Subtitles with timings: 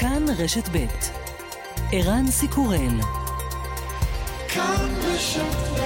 [0.00, 0.86] כאן רשת ב'
[1.92, 3.00] ערן סיקורל
[4.48, 5.80] כאן רשת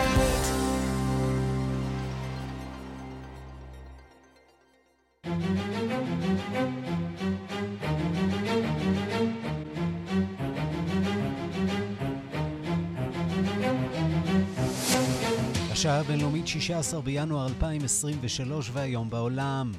[16.15, 19.73] הבינלאומית 16 בינואר 2023 והיום בעולם.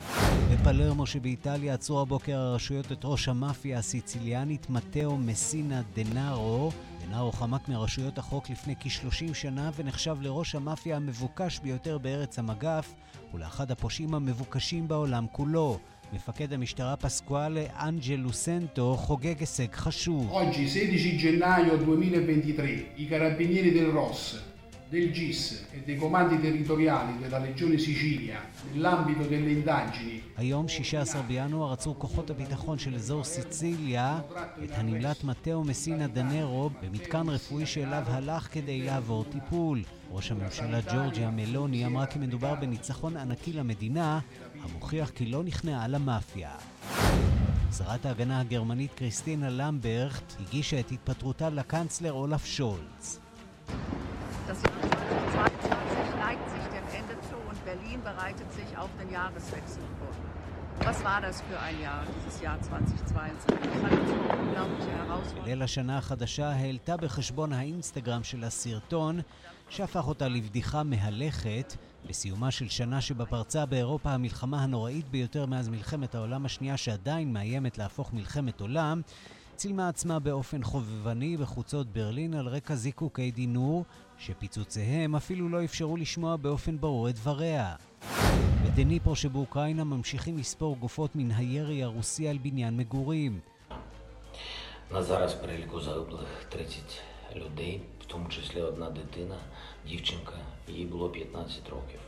[0.52, 6.72] בפלרמו שבאיטליה עצרו הבוקר הרשויות את ראש המאפיה הסיציליאנית מתאו מסינה דנארו.
[7.06, 12.94] דנארו חמק מרשויות החוק לפני כ-30 שנה ונחשב לראש המאפיה המבוקש ביותר בארץ המגף
[13.34, 15.80] ולאחד הפושעים המבוקשים בעולם כולו.
[16.14, 20.32] מפקד המשטרה פסקואלה אנג'לו סנטו חוגג הישג חשוב.
[20.34, 24.55] Oggi 16 gennaio 2023 i carabinieri del ROS
[24.90, 28.40] del GIS e dei comandi territoriali della Legione Sicilia
[28.72, 30.22] nell'ambito delle indagini.
[30.38, 34.20] היום, 16 בינואר, עצרו כוחות הביטחון של אזור סיציליה
[34.64, 39.84] את הנמלט מתאו מסינה דנרו במתקן רפואי שאליו הלך כדי לעבור טיפול.
[40.12, 44.20] ראש הממשלה ג'ורג'יה מלוני אמרה כי מדובר בניצחון ענקי למדינה,
[44.64, 46.50] המוכיח כי לא נכנעה למאפיה.
[47.78, 53.20] שרת ההגנה הגרמנית קריסטינה למברכט הגישה את התפטרותה לקנצלר אולף שולץ.
[54.48, 59.84] Das Jahr 2022 neigt sich dem Ende zu und Berlin bereitet sich auf den Jahreswechsel
[60.00, 60.14] vor.
[60.88, 63.56] Was war das für ein Jahr, dieses Jahr 2022?
[63.76, 65.44] Es hatte so unglaubliche Herausforderungen.
[65.46, 69.20] בליל השנה החדשה העלתה בחשבון האינסטגרם של הסרטון,
[69.70, 71.76] שהפך אותה לבדיחה מהלכת,
[72.08, 77.78] בסיומה של שנה שבה פרצה באירופה המלחמה הנוראית ביותר מאז מלחמת העולם השנייה שעדיין מאיימת
[77.78, 79.02] להפוך מלחמת עולם,
[79.56, 83.86] צילמה עצמה באופן חובבני בחוצות ברלין על רקע זיקוקי דינור,
[84.19, 87.75] שפיצוציהם אפילו לא אפשרו לשמוע באופן ברור את דבריה.
[88.65, 93.41] בדניפרו שבאוקראינה ממשיכים לספור גופות מן הירי הרוסי על בניין מגורים.
[94.91, 97.01] На зараз переліку загиблих 30
[97.37, 99.37] людей, в тому числі одна дитина,
[99.87, 100.33] дівчинка,
[100.69, 102.01] їй було 15 років.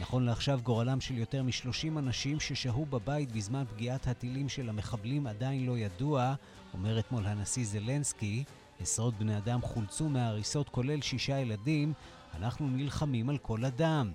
[0.00, 5.66] נכון לעכשיו גורלם של יותר מ-30 אנשים ששהו בבית בזמן פגיעת הטילים של המחבלים עדיין
[5.66, 6.34] לא ידוע,
[6.74, 8.44] אומר אתמול הנשיא זלנסקי.
[8.79, 11.93] עשרות בני אדם חולצו מההריסות כולל שישה ילדים,
[12.37, 14.11] אנחנו נלחמים על כל אדם.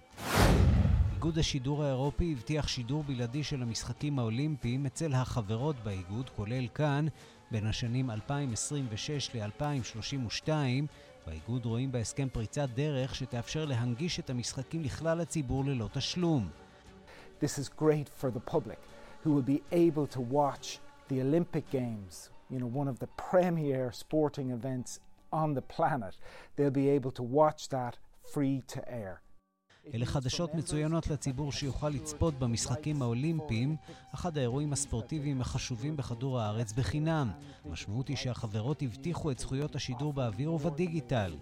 [1.15, 7.07] איגוד השידור האירופי הבטיח שידור בלעדי של המשחקים האולימפיים אצל החברות באיגוד, כולל כאן,
[7.51, 10.49] בין השנים 2026 ל-2032.
[11.27, 16.49] באיגוד רואים בהסכם פריצת דרך שתאפשר להנגיש את המשחקים לכלל הציבור ללא תשלום.
[17.41, 18.81] This is great for the public
[19.25, 20.79] who will be able to watch
[21.09, 24.91] the Olympic Games, you know, one of the premier sporting events
[25.33, 26.15] on the planet.
[26.57, 27.95] They'll be able to watch that
[28.33, 29.21] free to air.
[29.95, 33.77] אלה חדשות מצוינות לציבור שיוכל לצפות במשחקים האולימפיים,
[34.15, 37.31] אחד האירועים הספורטיביים החשובים בכדור הארץ בחינם.
[37.65, 41.37] המשמעות היא שהחברות הבטיחו את זכויות השידור באוויר ובדיגיטל.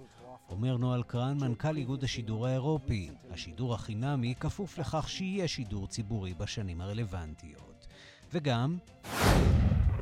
[0.49, 3.11] אומר נואל קרן, מנכ"ל איגוד השידור האירופי.
[3.31, 7.87] השידור החינמי כפוף לכך שיהיה שידור ציבורי בשנים הרלוונטיות.
[8.33, 8.79] וגם...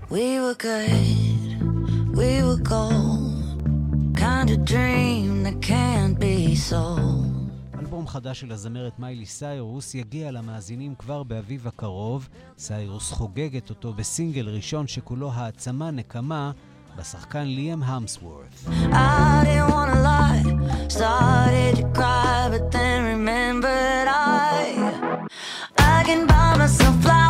[0.08, 7.26] We were good, we were gold, kind of dream that can't be sold.
[7.78, 12.28] אלבום חדש של הזמרת מיילי סיירוס יגיע למאזינים כבר באביב הקרוב.
[12.58, 16.50] סיירוס חוגגת אותו בסינגל ראשון שכולו העצמה נקמה
[16.96, 18.54] בשחקן ליאם המסוורת.
[25.98, 27.25] I can buy myself flowers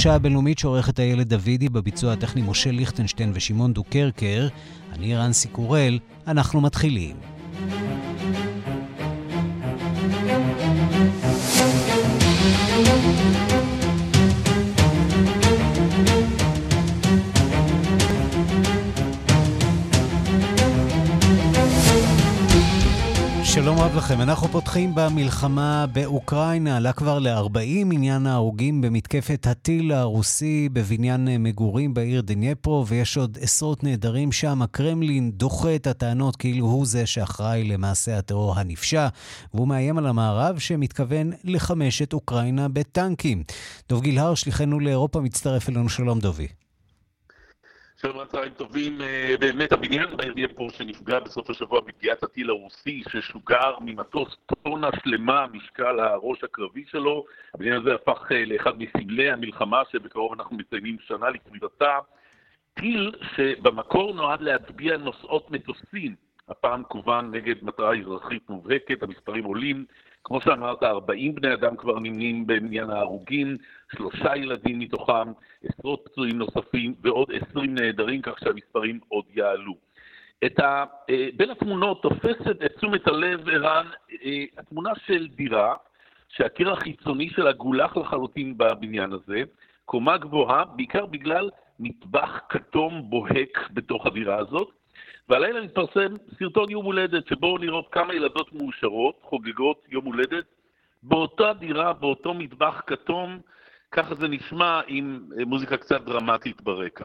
[0.00, 4.48] השעה הבינלאומית שעורכת איילת דוידי בביצוע הטכני משה ליכטנשטיין ושמעון דוקרקר.
[4.92, 7.16] אני רנסי קורל, אנחנו מתחילים.
[23.62, 24.20] שלום רב לכם.
[24.20, 26.76] אנחנו פותחים במלחמה באוקראינה.
[26.76, 27.58] עלה כבר ל-40
[27.92, 34.62] עניין ההרוגים במתקפת הטיל הרוסי בבניין מגורים בעיר דנייפרו, ויש עוד עשרות נעדרים שם.
[34.62, 39.08] הקרמלין דוחה את הטענות כאילו הוא זה שאחראי למעשה הטרור הנפשע,
[39.54, 43.42] והוא מאיים על המערב שמתכוון לחמש את אוקראינה בטנקים.
[43.88, 45.88] דב גילהר, שליחנו לאירופה, מצטרף אלינו.
[45.88, 46.46] שלום דובי.
[48.02, 53.74] שלום צהריים טובים, אה, באמת הבניין בעיר פה שנפגע בסוף השבוע מפגיעת הטיל הרוסי ששוגר
[53.80, 57.24] ממטוס טונה שלמה משקל הראש הקרבי שלו,
[57.54, 61.98] הבניין הזה הפך אה, לאחד מסמלי המלחמה שבקרוב אנחנו מציינים שנה לכניסתה,
[62.74, 66.14] טיל שבמקור נועד להטביע נוסעות מטוסים,
[66.50, 69.84] הפעם כוון נגד מטרה אזרחית מובהקת, המספרים עולים,
[70.24, 73.56] כמו שאמרת, 40 בני אדם כבר נמנים במניין ההרוגים,
[73.96, 75.32] שלושה ילדים מתוכם,
[75.64, 79.76] עשרות פצועים נוספים ועוד 20 נעדרים, כך שהמספרים עוד יעלו.
[80.44, 80.84] את ה...
[81.10, 83.86] אה, בין התמונות תופסת את תשומת הלב, ערן,
[84.24, 85.74] אה, התמונה של דירה,
[86.28, 89.42] שהקיר החיצוני שלה גולח לחלוטין בבניין הזה,
[89.84, 91.50] קומה גבוהה, בעיקר בגלל
[91.80, 94.79] מטבח כתום בוהק בתוך הדירה הזאת,
[95.30, 100.44] והלילה מתפרסם סרטון יום הולדת, שבו נראות כמה ילדות מאושרות, חוגגות יום הולדת,
[101.02, 103.38] באותה דירה, באותו מטבח כתום,
[103.92, 107.04] ככה זה נשמע עם מוזיקה קצת דרמטית ברקע.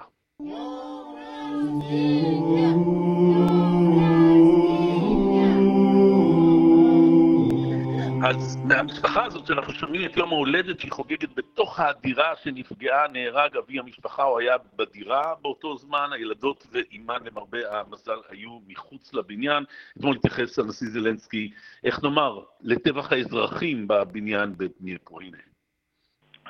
[8.25, 13.79] אז מהמשפחה הזאת שאנחנו שומעים את יום ההולדת שהיא חוגגת בתוך הדירה שנפגעה, נהרג אבי
[13.79, 19.65] המשפחה, הוא היה בדירה באותו זמן, הילדות ואימן למרבה המזל היו מחוץ לבניין.
[19.99, 21.51] אתמול התייחס הנשיא זלנסקי,
[21.85, 25.39] איך נאמר, לטבח האזרחים בבניין בדניפרו, הנה.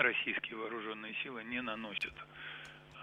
[0.00, 2.14] российские вооруженные силы не наносят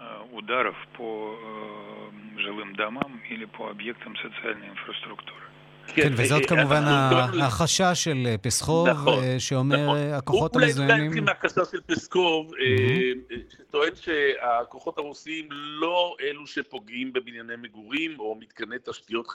[0.00, 5.41] э, ударов по э, жилым домам или по объектам социальной инфраструктуры.
[5.87, 6.83] כן, כן וזאת אה, כמובן
[7.41, 9.97] החשש של אה, פסחוב, נכון, אה, שאומר נכון.
[9.97, 10.95] הכוחות המזוינים...
[10.95, 12.51] אולי נתחיל מהחשש של פסקוב,
[13.49, 19.27] שטוען שהכוחות הרוסיים לא אלו שפוגעים בבנייני מגורים או מתקני תשתיות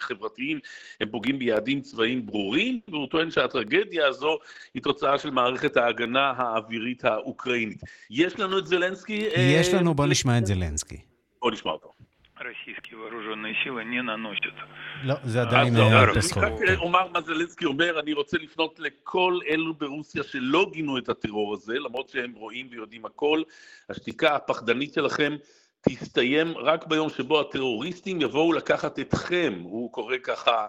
[0.00, 0.60] חברתיים,
[1.00, 4.38] הם פוגעים ביעדים צבאיים ברורים, והוא טוען שהטרגדיה הזו
[4.74, 7.80] היא תוצאה של מערכת ההגנה האווירית האוקראינית.
[8.10, 9.28] יש לנו את זלנסקי?
[9.36, 10.96] יש לנו, בוא נשמע את זלנסקי.
[11.40, 11.97] בוא נשמע אותו.
[12.37, 14.53] российские вооруженные силы не наносят.
[15.03, 15.73] לא, זה עדיין
[16.15, 16.43] פסחור.
[16.43, 21.53] רק אומר מה זלנסקי אומר, אני רוצה לפנות לכל אלו ברוסיה שלא גינו את הטרור
[21.53, 23.41] הזה, למרות שהם רואים ויודעים הכל.
[23.89, 25.35] השתיקה הפחדנית שלכם
[25.81, 29.53] תסתיים רק ביום שבו הטרוריסטים יבואו לקחת אתכם.
[29.63, 30.65] הוא קורא ככה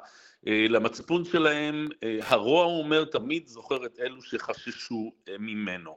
[0.46, 1.88] למצפון שלהם,
[2.20, 5.96] הרוע, הוא אומר, תמיד זוכר את אלו שחששו ממנו.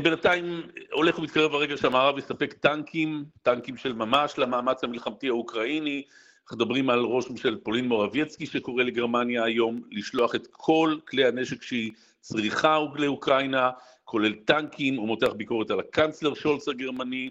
[0.00, 0.62] בינתיים
[0.92, 6.02] הולך ומתקרב הרגע שהמערב יספק טנקים, טנקים של ממש למאמץ המלחמתי האוקראיני.
[6.42, 11.62] אנחנו מדברים על ראש ממשלת פולין מורבייצקי שקורא לגרמניה היום לשלוח את כל כלי הנשק
[11.62, 13.70] שהיא צריכה לאוקראינה,
[14.04, 17.30] כולל טנקים, הוא מותח ביקורת על הקאנצלר שולץ הגרמני.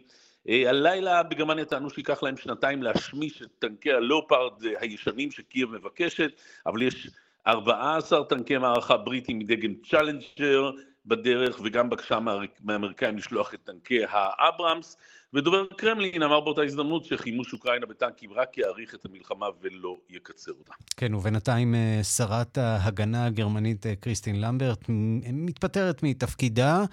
[0.50, 6.32] אה, הלילה בגרמניה טענו שייקח להם שנתיים להשמיש את טנקי הלופרד הישנים שקייב מבקשת,
[6.66, 7.08] אבל יש
[7.48, 10.72] 14 טנקי מערכה בריטים מדגם צ'אלנג'ר,
[11.06, 12.20] בדרך וגם בקשה
[12.64, 14.98] מהאמריקאים לשלוח את טנקי האברמס,
[15.34, 20.74] ודובר קרמלין אמר באותה הזדמנות שחימוש אוקראינה בטנקים רק יאריך את המלחמה ולא יקצר אותה.
[20.98, 24.86] כן, ובינתיים אה, שרת ההגנה הגרמנית אה, קריסטין למברכט
[25.34, 26.84] מתפטרת מתפקידה.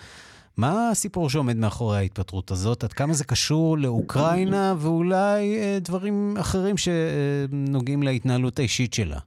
[0.57, 2.85] מה הסיפור שעומד מאחורי ההתפטרות הזאת?
[2.85, 9.19] עד כמה זה קשור לאוקראינה ואולי אה, דברים אחרים שנוגעים להתנהלות האישית שלה?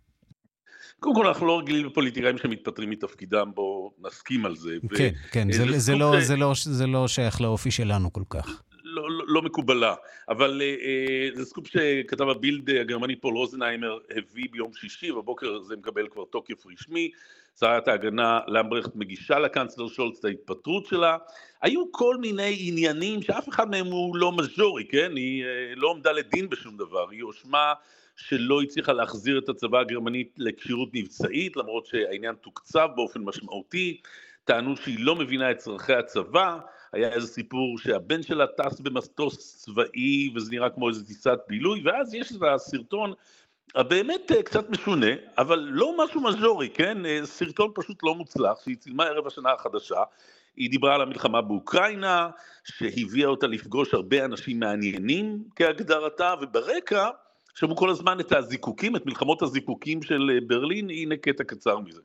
[1.03, 4.77] קודם כל, אנחנו לא רגילים לפוליטיקאים שמתפטרים מתפקידם, בואו נסכים על זה.
[4.97, 8.61] כן, כן, זה, זה, לא, זה, לא, זה לא שייך לאופי שלנו כל כך.
[8.83, 9.95] לא, לא, לא מקובלה,
[10.29, 16.07] אבל אה, זה סקופ שכתב הבילד הגרמני פול רונצהיימר הביא ביום שישי, בבוקר זה מקבל
[16.07, 17.11] כבר תוקף רשמי,
[17.59, 21.17] שרת ההגנה למברכט מגישה לקאנצלר שולץ את ההתפטרות שלה.
[21.61, 25.11] היו כל מיני עניינים שאף אחד מהם הוא לא מז'ורי, כן?
[25.15, 27.73] היא אה, לא עמדה לדין בשום דבר, היא הואשמה
[28.27, 34.01] שלא הצליחה להחזיר את הצבא הגרמנית לכשירות מבצעית, למרות שהעניין תוקצב באופן משמעותי,
[34.43, 36.57] טענו שהיא לא מבינה את צורכי הצבא,
[36.93, 42.13] היה איזה סיפור שהבן שלה טס במטוס צבאי וזה נראה כמו איזה טיסת בילוי, ואז
[42.13, 43.13] יש את הסרטון
[43.75, 47.05] הבאמת אה, קצת משונה, אבל לא משהו מז'ורי, כן?
[47.05, 50.03] אה, סרטון פשוט לא מוצלח, שהיא צילמה ערב השנה החדשה.
[50.55, 52.29] היא דיברה על המלחמה באוקראינה,
[52.63, 57.09] שהביאה אותה לפגוש הרבה אנשים מעניינים כהגדרתה, וברקע
[57.55, 62.01] שמעו כל הזמן את הזיקוקים, את מלחמות הזיקוקים של ברלין, הנה קטע קצר מזה.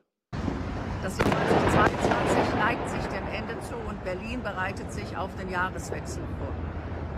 [1.03, 6.23] Das Jahr 2022 neigt sich dem Ende zu und Berlin bereitet sich auf den Jahreswechsel
[6.37, 6.53] vor.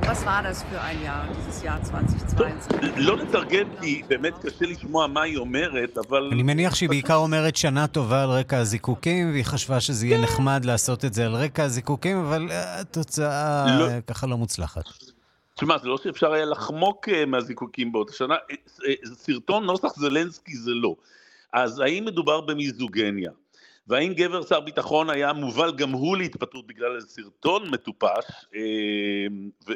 [0.01, 3.07] Was war das für ein Jahr, dieses Jahr 2022?
[3.07, 6.29] לא לתרגם כי באמת קשה לשמוע מה היא אומרת, אבל...
[6.33, 10.65] אני מניח שהיא בעיקר אומרת שנה טובה על רקע הזיקוקים, והיא חשבה שזה יהיה נחמד
[10.65, 13.87] לעשות את זה על רקע הזיקוקים, אבל אה, התוצאה לא.
[14.07, 14.83] ככה לא מוצלחת.
[15.59, 18.55] תשמע, זה לא שאפשר היה לחמוק אה, מהזיקוקים באותה שנה, אה,
[18.87, 20.95] אה, סרטון נוסח זלנסקי זה לא.
[21.53, 23.31] אז האם מדובר במיזוגניה?
[23.87, 28.25] והאם גבר שר ביטחון היה מובל גם הוא להתפטרות בגלל איזה סרטון מטופש,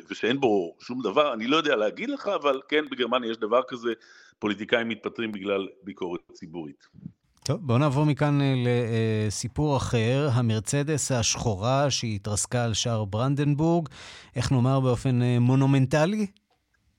[0.10, 3.94] ושאין בו שום דבר, אני לא יודע להגיד לך, אבל כן, בגרמניה יש דבר כזה,
[4.40, 6.88] פוליטיקאים מתפטרים בגלל ביקורת ציבורית.
[7.46, 8.54] טוב, בואו נעבור מכאן אה,
[9.28, 13.90] לסיפור אחר, המרצדס השחורה שהתרסקה על שער ברנדנבורג,
[14.36, 16.28] איך נאמר באופן אה, מונומנטלי?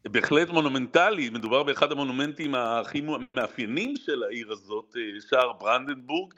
[0.09, 3.03] בהחלט מונומנטלי, מדובר באחד המונומנטים הכי
[3.37, 6.35] מאפיינים של העיר הזאת, אה, שער ברנדנבורג,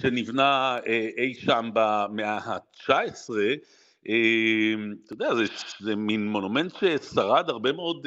[0.00, 2.90] שנבנה אה, אי שם במאה ה-19.
[4.08, 4.14] אה,
[5.04, 5.44] אתה יודע, זה,
[5.80, 8.06] זה מין מונומנט ששרד הרבה מאוד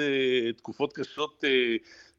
[0.58, 1.44] תקופות קשות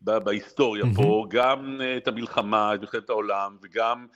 [0.04, 0.84] בהיסטוריה.
[0.96, 4.06] פה, גם את המלחמה, את מלחמת העולם, וגם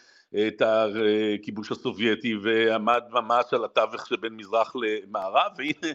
[0.47, 5.93] את הכיבוש הסובייטי, ועמד ממש על התווך שבין מזרח למערב, והנה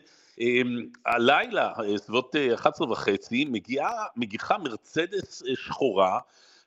[1.05, 6.19] הלילה, סביבות 11 וחצי, מגיעה, מגיחה מרצדס שחורה,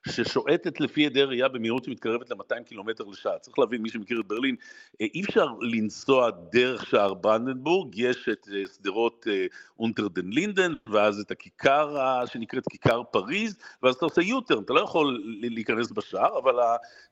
[0.08, 3.38] ששועטת לפי עדי ראייה במהירות שמתקרבת ל-200 קילומטר לשעה.
[3.38, 4.56] צריך להבין, מי שמכיר את ברלין,
[5.00, 9.26] אי אפשר לנסוע דרך שער ברנדנבורג, יש את שדרות
[9.78, 11.96] אונטר דן לינדן, ואז את הכיכר
[12.26, 16.54] שנקראת כיכר פריז, ואז אתה עושה U-turn, אתה לא יכול להיכנס בשער, אבל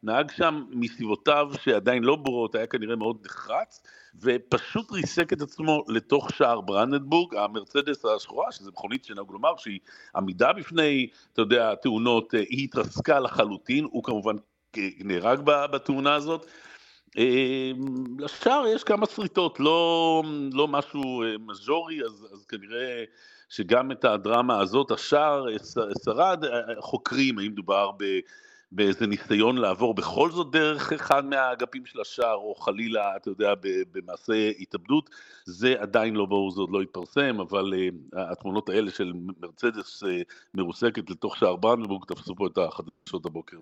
[0.03, 3.83] הנהג שם מסיבותיו שעדיין לא ברורות, היה כנראה מאוד נחרץ.
[4.23, 9.79] ופשוט ריסק את עצמו לתוך שער ברנדנבורג, המרצדס השחורה, שזו מכונית שנהוג לומר שהיא
[10.17, 14.37] עמידה בפני, אתה יודע, תאונות, היא התרסקה לחלוטין, הוא כמובן
[15.05, 16.47] נהרג בתאונה הזאת.
[18.19, 23.05] לשער יש כמה שריטות, לא, לא משהו מז'ורי, אז, אז כנראה
[23.49, 25.47] שגם את הדרמה הזאת, השער
[26.05, 26.45] שרד,
[26.81, 28.05] חוקרים האם מדובר ב...
[28.73, 33.55] באיזה ניסיון לעבור בכל זאת דרך אחד מהאגפים של השער, או חלילה, אתה יודע,
[33.93, 35.11] במעשה התאבדות,
[35.45, 40.07] זה עדיין לא ברור, זה עוד לא התפרסם, אבל uh, התמונות האלה של מרצדס uh,
[40.55, 43.57] מרוסקת לתוך שער ברנדבורג, תפסו פה את החדשות הבוקר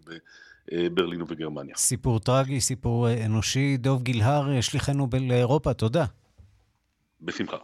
[0.72, 1.76] בברלין אה, ובגרמניה.
[1.76, 3.76] סיפור טרגי, סיפור אנושי.
[3.76, 6.04] דוב גילהר, שליחנו לאירופה, תודה.
[7.20, 7.56] בשמחה.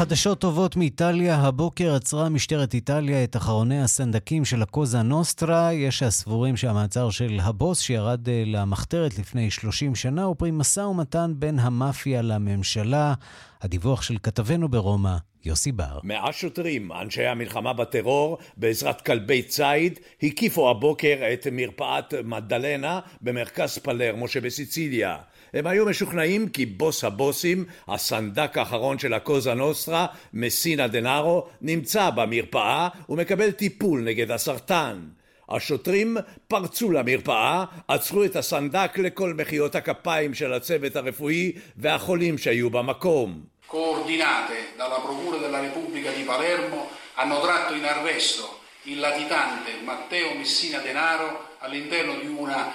[0.00, 5.72] חדשות טובות מאיטליה, הבוקר עצרה משטרת איטליה את אחרוני הסנדקים של הקוזה נוסטרה.
[5.72, 11.32] יש הסבורים שהמעצר של הבוס שירד אה, למחתרת לפני 30 שנה הוא פרי משא ומתן
[11.36, 13.14] בין המאפיה לממשלה.
[13.62, 15.98] הדיווח של כתבנו ברומא, יוסי בר.
[16.04, 24.28] מאה שוטרים, אנשי המלחמה בטרור, בעזרת כלבי ציד, הקיפו הבוקר את מרפאת מדלנה במרכז פלרמו
[24.28, 25.16] שבסיציליה.
[25.54, 32.88] הם היו משוכנעים כי בוס הבוסים, הסנדק האחרון של הקוזה נוסטרה, מסינה דנארו, נמצא במרפאה
[33.08, 35.00] ומקבל טיפול נגד הסרטן.
[35.48, 36.16] השוטרים
[36.48, 43.40] פרצו למרפאה, עצרו את הסנדק לכל מחיאות הכפיים של הצוות הרפואי והחולים שהיו במקום.
[43.70, 50.78] coordinate dalla Procura della Repubblica di Palermo hanno tratto in arresto il latitante Matteo Messina
[50.78, 51.28] Denaro
[51.60, 52.74] all'interno di una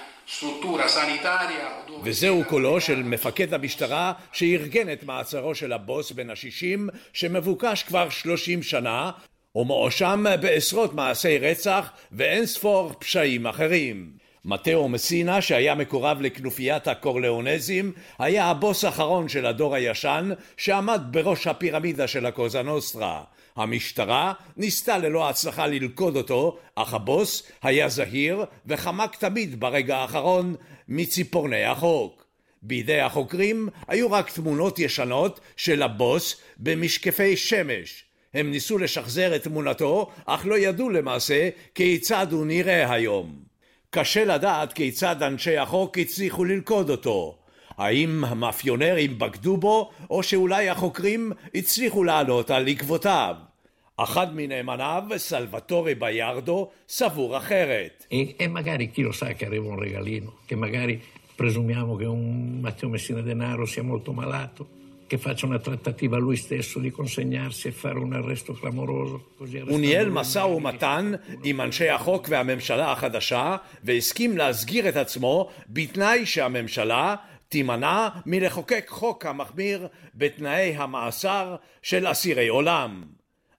[2.04, 8.64] וזהו קולו של מפקד המשטרה שארגן את מעצרו של הבוס בן השישים שמבוקש כבר שלושים
[8.64, 9.12] שנה
[9.56, 14.12] ומואשם בעשרות מעשי רצח ואין ספור פשעים אחרים.
[14.46, 22.08] מתאו מסינה שהיה מקורב לכנופיית הקורלאונזים היה הבוס האחרון של הדור הישן שעמד בראש הפירמידה
[22.08, 23.24] של הקוזה נוסטרה
[23.56, 30.56] המשטרה ניסתה ללא הצלחה ללכוד אותו, אך הבוס היה זהיר וחמק תמיד ברגע האחרון
[30.88, 32.26] מציפורני החוק.
[32.62, 38.04] בידי החוקרים היו רק תמונות ישנות של הבוס במשקפי שמש.
[38.34, 43.36] הם ניסו לשחזר את תמונתו, אך לא ידעו למעשה כיצד הוא נראה היום.
[43.90, 47.38] קשה לדעת כיצד אנשי החוק הצליחו ללכוד אותו.
[47.78, 53.36] האם המאפיונרים בגדו בו, או שאולי החוקרים הצליחו לעלות על עקבותיו.
[53.98, 58.06] אחד מנאמניו, סלווטורי ביארדו, סבור אחרת.
[58.12, 61.02] E, e magari chi lo sa che arriva un regalino, che magari
[61.36, 64.68] presumiamo che un Matteo Messina Denaro sia molto malato,
[65.08, 69.22] che faccia una trattativa lui stesso di consegnarsi e fare un arresto clamoroso.
[69.68, 71.12] הוא ניהל משא ומתן
[71.44, 77.16] עם אנשי החוק והממשלה החדשה, והסכים להסגיר את עצמו בתנאי שהממשלה
[77.56, 83.04] תימנע מלחוקק חוק המחמיר בתנאי המאסר של אסירי עולם.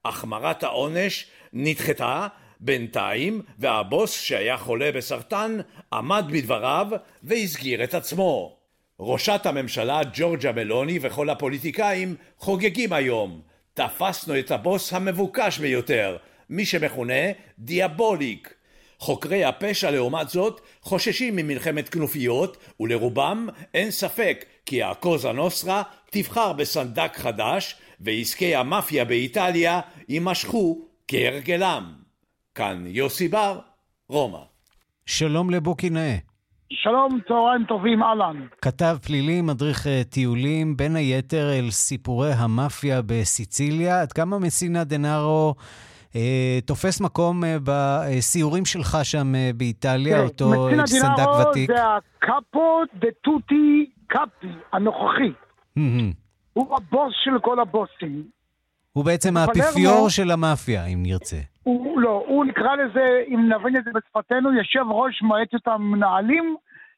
[0.05, 2.27] החמרת העונש נדחתה
[2.61, 5.59] בינתיים, והבוס שהיה חולה בסרטן
[5.93, 6.87] עמד בדבריו
[7.23, 8.57] והסגיר את עצמו.
[9.01, 13.41] ראשת הממשלה ג'ורג'ה מלוני וכל הפוליטיקאים חוגגים היום.
[13.75, 16.17] תפסנו את הבוס המבוקש ביותר,
[16.51, 18.55] מי שמכונה דיאבוליק.
[18.99, 27.17] חוקרי הפשע לעומת זאת חוששים ממלחמת כנופיות ולרובם אין ספק כי הקוזה נוסרה תבחר בסנדק
[27.17, 31.93] חדש ועסקי המאפיה באיטליה יימשכו כהרגלם.
[32.55, 33.59] כאן יוסי בר,
[34.09, 34.43] רומא.
[35.07, 36.17] שלום לבוקי נאה.
[36.71, 38.47] שלום, צהריים טובים, אהלן.
[38.63, 44.01] כתב פלילי, מדריך אה, טיולים, בין היתר אל סיפורי המאפיה בסיציליה.
[44.01, 45.86] עד כמה מסינה דנארו אה,
[46.67, 51.71] תופס מקום אה, בסיורים שלך שם אה, באיטליה, אותו סנדק ותיק?
[51.71, 55.33] זה הקאפו דה טוטי קאפי הנוכחי.
[56.53, 58.23] הוא הבוס של כל הבוסים.
[58.93, 61.37] הוא בעצם האפיפיור של המאפיה, אם נרצה.
[61.63, 66.57] הוא לא, הוא נקרא לזה, אם נבין את זה בשפתנו, יושב ראש מועצת המנהלים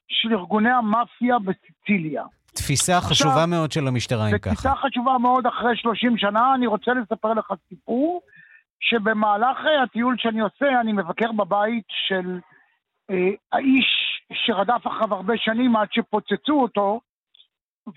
[0.08, 2.22] של ארגוני המאפיה בסיציליה.
[2.52, 4.54] תפיסה חשובה עכשיו, מאוד של המשטרה, אם ככה.
[4.54, 6.54] תפיסה חשובה מאוד אחרי 30 שנה.
[6.54, 8.20] אני רוצה לספר לך סיפור,
[8.80, 12.38] שבמהלך הטיול שאני עושה, אני מבקר בבית של
[13.10, 13.86] אה, האיש
[14.32, 17.00] שרדף אחריו הרבה שנים עד שפוצצו אותו,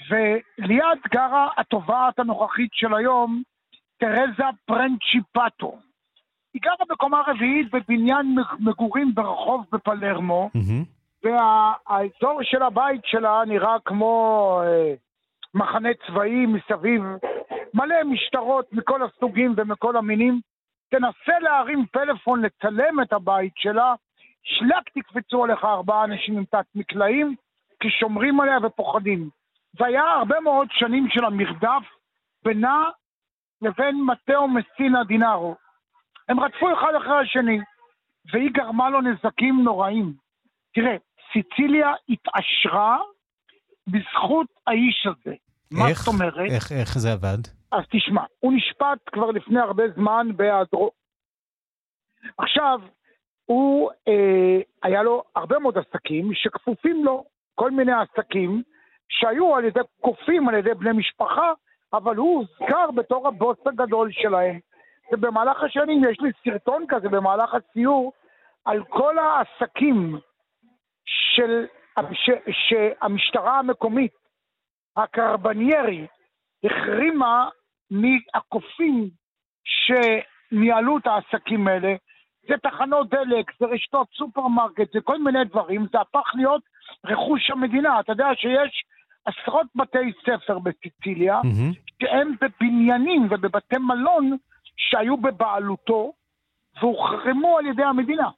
[0.10, 3.42] וליד גרה התובעת הנוכחית של היום,
[3.98, 5.78] תרזה פרנצ'יפטו.
[6.54, 11.24] היא גרה בקומה רביעית בבניין מגורים ברחוב בפלרמו, mm-hmm.
[11.24, 14.94] והאזור של הבית שלה נראה כמו אה,
[15.54, 17.04] מחנה צבאי מסביב,
[17.74, 20.40] מלא משטרות מכל הסוגים ומכל המינים.
[20.92, 23.94] תנסה להרים פלאפון לצלם את הבית שלה,
[24.44, 27.36] שלק תקפצו עליך ארבעה אנשים עם תת מקלעים,
[27.80, 29.30] כי שומרים עליה ופוחדים.
[29.80, 31.84] והיה הרבה מאוד שנים של המרדף
[32.46, 32.84] בינה
[33.62, 35.56] לבין מתאו מסינה דינארו.
[36.30, 37.60] הם רדפו אחד אחרי השני,
[38.34, 40.14] והיא גרמה לו נזקים נוראים.
[40.74, 40.96] תראה,
[41.34, 42.98] סיציליה התעשרה
[43.88, 45.32] בזכות האיש הזה.
[45.32, 46.52] איך, מה זאת אומרת?
[46.52, 47.61] איך, איך זה עבד?
[47.72, 50.92] אז תשמע, הוא נשפט כבר לפני הרבה זמן בהיעדרו.
[52.38, 52.82] עכשיו,
[53.46, 57.26] הוא, אה, היה לו הרבה מאוד עסקים שכפופים לו,
[57.56, 58.64] כל מיני עסקים
[59.10, 61.54] שהיו על ידי, קופים על ידי בני משפחה,
[61.94, 64.60] אבל הוא הוזכר בתור הבוס הגדול שלהם.
[65.12, 68.14] ובמהלך השנים יש לי סרטון כזה במהלך הציור
[68.66, 70.20] על כל העסקים
[71.06, 71.66] של,
[72.14, 74.14] ש, שהמשטרה המקומית,
[74.98, 76.08] הקרבניירי,
[76.64, 77.50] החרימה
[77.92, 79.10] מהקופים
[79.64, 81.96] שניהלו את העסקים האלה.
[82.48, 86.62] זה תחנות דלק, זה רשתות סופרמרקט, זה כל מיני דברים, זה הפך להיות
[87.06, 88.00] רכוש המדינה.
[88.00, 88.84] אתה יודע שיש
[89.26, 91.92] עשרות בתי ספר בסיציליה, mm-hmm.
[92.02, 94.38] שהם בבניינים ובבתי מלון
[94.78, 96.14] שהיו בבעלותו
[96.82, 98.30] והוחרמו על ידי המדינה.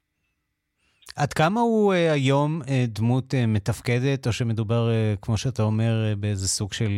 [1.17, 4.89] עד כמה הוא אה, היום אה, דמות uh, מתפקדת, או שמדובר,
[5.21, 6.91] כמו שאתה אומר, באיזה סוג של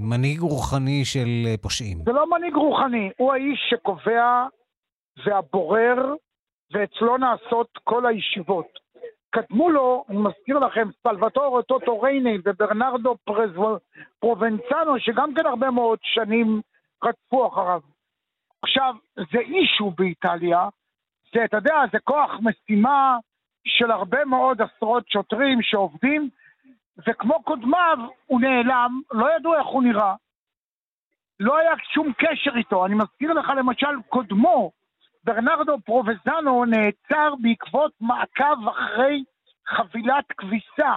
[0.00, 1.28] מנהיג רוחני של
[1.62, 1.98] פושעים?
[2.04, 4.46] זה לא מנהיג רוחני, הוא האיש שקובע
[5.26, 6.14] והבורר,
[6.72, 8.66] ואצלו נעשות כל הישיבות.
[9.30, 13.16] קדמו לו, אני מזכיר לכם, סלווטורו טוטו רייני וברנרדו
[14.20, 16.60] פרובנצנו, שגם כן הרבה מאוד שנים
[17.04, 17.80] רדפו אחריו.
[18.62, 20.68] עכשיו, זה אישו באיטליה,
[21.34, 23.18] זה, אתה יודע, זה כוח משימה
[23.66, 26.28] של הרבה מאוד עשרות שוטרים שעובדים,
[27.08, 30.14] וכמו קודמיו, הוא נעלם, לא ידעו איך הוא נראה.
[31.40, 32.86] לא היה שום קשר איתו.
[32.86, 34.70] אני מזכיר לך למשל, קודמו,
[35.24, 39.24] ברנרדו פרובזנו, נעצר בעקבות מעקב אחרי
[39.66, 40.92] חבילת כביסה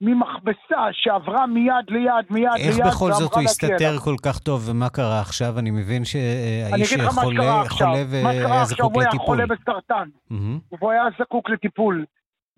[0.00, 2.86] ממכבסה שעברה מיד ליד, מיד איך ליד.
[2.86, 5.58] איך בכל זאת הוא הסתתר כל כך טוב, ומה קרה עכשיו?
[5.58, 8.96] אני מבין שהאיש חולה, חולה והיה זקוק לטיפול.
[8.96, 10.76] הוא היה חולה בסרטן, mm-hmm.
[10.78, 12.04] והוא היה זקוק לטיפול.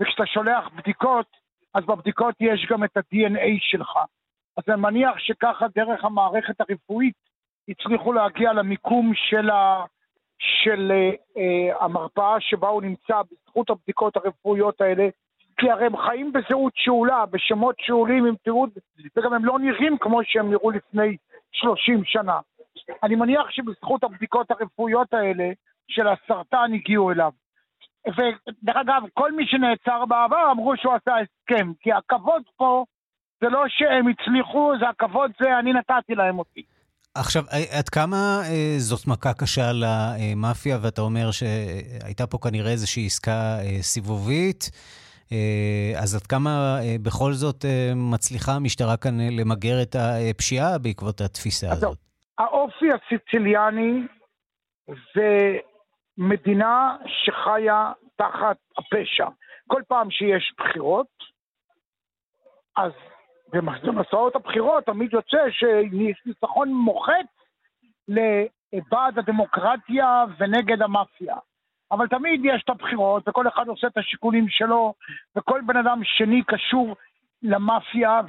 [0.01, 1.27] וכשאתה שולח בדיקות,
[1.75, 3.99] אז בבדיקות יש גם את ה-DNA שלך.
[4.57, 7.15] אז אני מניח שככה דרך המערכת הרפואית
[7.69, 9.85] הצליחו להגיע למיקום של, ה,
[10.39, 10.93] של
[11.35, 15.09] uh, המרפאה שבה הוא נמצא בזכות הבדיקות הרפואיות האלה,
[15.61, 18.71] כי הרי הם חיים בזהות שאולה, בשמות שאולים עם תיעוד,
[19.17, 21.17] וגם הם לא נראים כמו שהם נראו לפני
[21.53, 22.39] 30 שנה.
[23.03, 25.51] אני מניח שבזכות הבדיקות הרפואיות האלה
[25.89, 27.33] של הסרטן הגיעו אליו.
[28.09, 32.85] ודרך אגב, כל מי שנעצר בעבר אמרו שהוא עשה הסכם, כי הכבוד פה
[33.41, 36.63] זה לא שהם הצליחו, זה הכבוד זה אני נתתי להם אותי.
[37.15, 43.59] עכשיו, עד כמה אה, זאת מכה קשה למאפיה, ואתה אומר שהייתה פה כנראה איזושהי עסקה
[43.61, 44.71] אה, סיבובית?
[45.33, 46.51] אה, אז עד כמה
[46.83, 49.97] אה, בכל זאת אה, מצליחה המשטרה כאן למגר את
[50.31, 51.99] הפשיעה בעקבות התפיסה הזאת?
[52.39, 54.07] האופי הסיציליאני
[54.89, 55.59] זה
[56.19, 59.27] מדינה שחיה תחת הפשע.
[59.67, 61.07] כל פעם שיש בחירות,
[62.77, 62.93] אז
[63.53, 67.27] במסעות הבחירות תמיד יוצא שיש ניצחון מוחץ
[68.09, 71.37] לבעד הדמוקרטיה ונגד המאפיה.
[71.93, 74.95] אבל תמיד יש את הבחירות, וכל אחד עושה את השיקולים שלו,
[75.37, 76.97] וכל בן אדם שני קשור
[77.43, 78.21] למאפיה,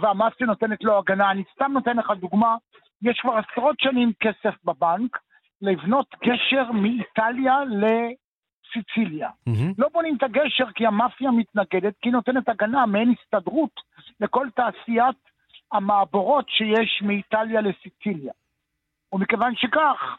[0.00, 1.30] והמאפיה נותנת לו הגנה.
[1.30, 2.56] אני סתם נותן לך דוגמה,
[3.02, 5.18] יש כבר עשרות שנים כסף בבנק
[5.62, 9.28] לבנות גשר מאיטליה לסיציליה.
[9.28, 9.74] Mm-hmm.
[9.78, 13.80] לא בונים את הגשר כי המאפיה מתנגדת, כי היא נותנת הגנה, מעין הסתדרות
[14.20, 15.16] לכל תעשיית
[15.72, 18.32] המעבורות שיש מאיטליה לסיציליה.
[19.12, 20.16] ומכיוון שכך,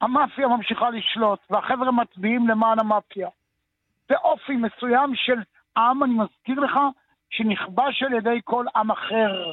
[0.00, 3.28] המאפיה ממשיכה לשלוט, והחבר'ה מצביעים למען המאפיה.
[4.08, 5.40] זה אופי מסוים של
[5.76, 6.78] עם, אני מזכיר לך,
[7.30, 9.52] שנכבש על ידי כל עם אחר.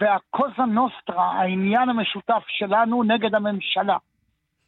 [0.00, 3.96] והקוזה נוסטרה, העניין המשותף שלנו נגד הממשלה.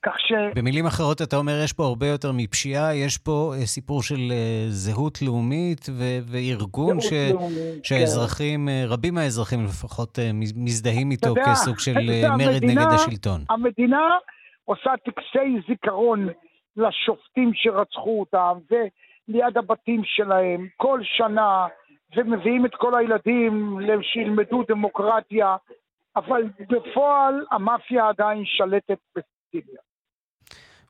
[0.03, 0.33] כך ש...
[0.55, 4.65] במילים אחרות, אתה אומר, יש פה הרבה יותר מפשיעה, יש פה אה, סיפור של אה,
[4.69, 8.85] זהות לאומית ו- וארגון ש- לאומית, שהאזרחים, כן.
[8.89, 10.19] רבים מהאזרחים לפחות,
[10.55, 13.41] מזדהים איתו יודע, כסוג של מרד המדינה, נגד השלטון.
[13.51, 14.09] המדינה
[14.71, 16.29] עושה טקסי זיכרון
[16.77, 21.67] לשופטים שרצחו אותם, וליד הבתים שלהם, כל שנה,
[22.17, 25.57] ומביאים את כל הילדים שילמדו דמוקרטיה,
[26.17, 29.81] אבל בפועל המאפיה עדיין שלטת בסיציליה.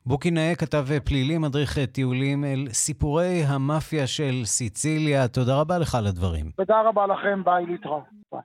[0.05, 5.27] בוקי נאה כתב פלילי, מדריך טיולים אל סיפורי המאפיה של סיציליה.
[5.27, 6.45] תודה רבה לך על הדברים.
[6.55, 8.03] תודה רבה לכם, ביי להתראות.
[8.31, 8.41] ביי.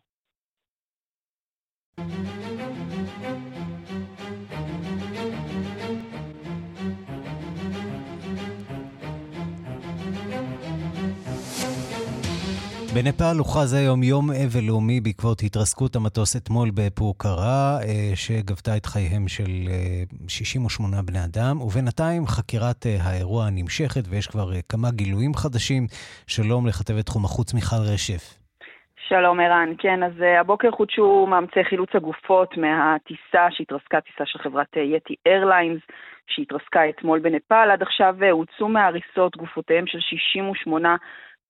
[12.96, 19.28] בנפאל הוכרז היום יום אבל לאומי בעקבות התרסקות המטוס אתמול בפורקרה, אה, שגבתה את חייהם
[19.28, 19.52] של
[20.28, 25.82] 68 אה, בני אדם, ובינתיים חקירת אה, האירוע נמשכת ויש כבר כמה גילויים חדשים.
[26.26, 28.22] שלום לכתבת תחום החוץ מיכל רשף.
[29.08, 35.14] שלום ערן, כן, אז הבוקר חודשו מאמצי חילוץ הגופות מהטיסה שהתרסקה, טיסה של חברת יטי
[35.26, 35.82] איירליינס,
[36.26, 37.70] שהתרסקה אתמול בנפאל.
[37.70, 40.96] עד עכשיו הוצאו מהריסות גופותיהם של 68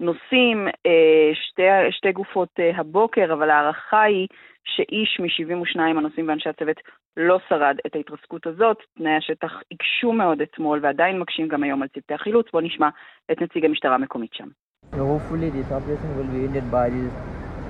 [0.00, 4.28] נוסעים, אה, שתי, שתי גופות אה, הבוקר, אבל ההערכה היא
[4.64, 6.76] שאיש מ-72 הנוסעים ואנשי הצוות
[7.16, 8.76] לא שרד את ההתרסקות הזאת.
[8.98, 12.46] תנאי השטח הקשו מאוד אתמול ועדיין מקשים גם היום על צוותי החילוץ.
[12.52, 12.88] בואו נשמע
[13.32, 14.48] את נציג המשטרה המקומית שם.
[14.92, 17.12] Hopefully this operation will be ended by this,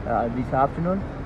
[0.06, 1.25] uh, this afternoon.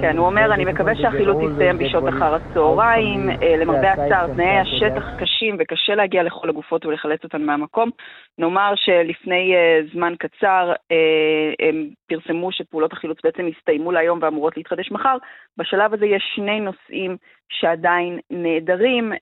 [0.00, 3.30] כן, הוא אומר, אני מקווה שהחילוץ יסתיים בשעות אחר הצהריים.
[3.30, 7.90] אה, למרבה הצער, תנאי השטח קשים וקשה להגיע לכל הגופות ולחלץ אותן מהמקום.
[8.38, 14.90] נאמר שלפני אה, זמן קצר אה, הם פרסמו שפעולות החילוץ בעצם הסתיימו להיום ואמורות להתחדש
[14.90, 15.16] מחר.
[15.56, 17.16] בשלב הזה יש שני נושאים
[17.48, 19.12] שעדיין נעדרים,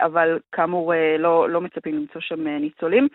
[0.00, 3.08] אבל כאמור לא, לא מצפים למצוא שם ניצולים.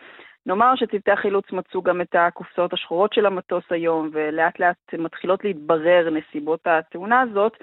[0.46, 6.10] נאמר שצוותי החילוץ מצאו גם את הקופסאות השחורות של המטוס היום, ולאט לאט מתחילות להתברר
[6.10, 7.58] נסיבות התאונה הזאת.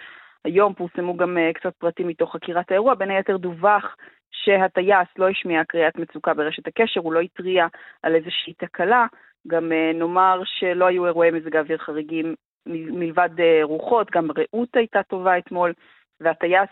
[0.44, 3.96] היום פורסמו גם אה, קצת פרטים מתוך חקירת האירוע, בין היתר דווח
[4.30, 7.66] שהטייס לא השמיע קריאת מצוקה ברשת הקשר, הוא לא התריע
[8.02, 9.06] על איזושהי תקלה.
[9.48, 12.34] גם אה, נאמר שלא היו אירועי מזג האוויר חריגים
[12.66, 15.72] מלבד אה, רוחות, גם רעות הייתה טובה אתמול.
[16.20, 16.70] והטייס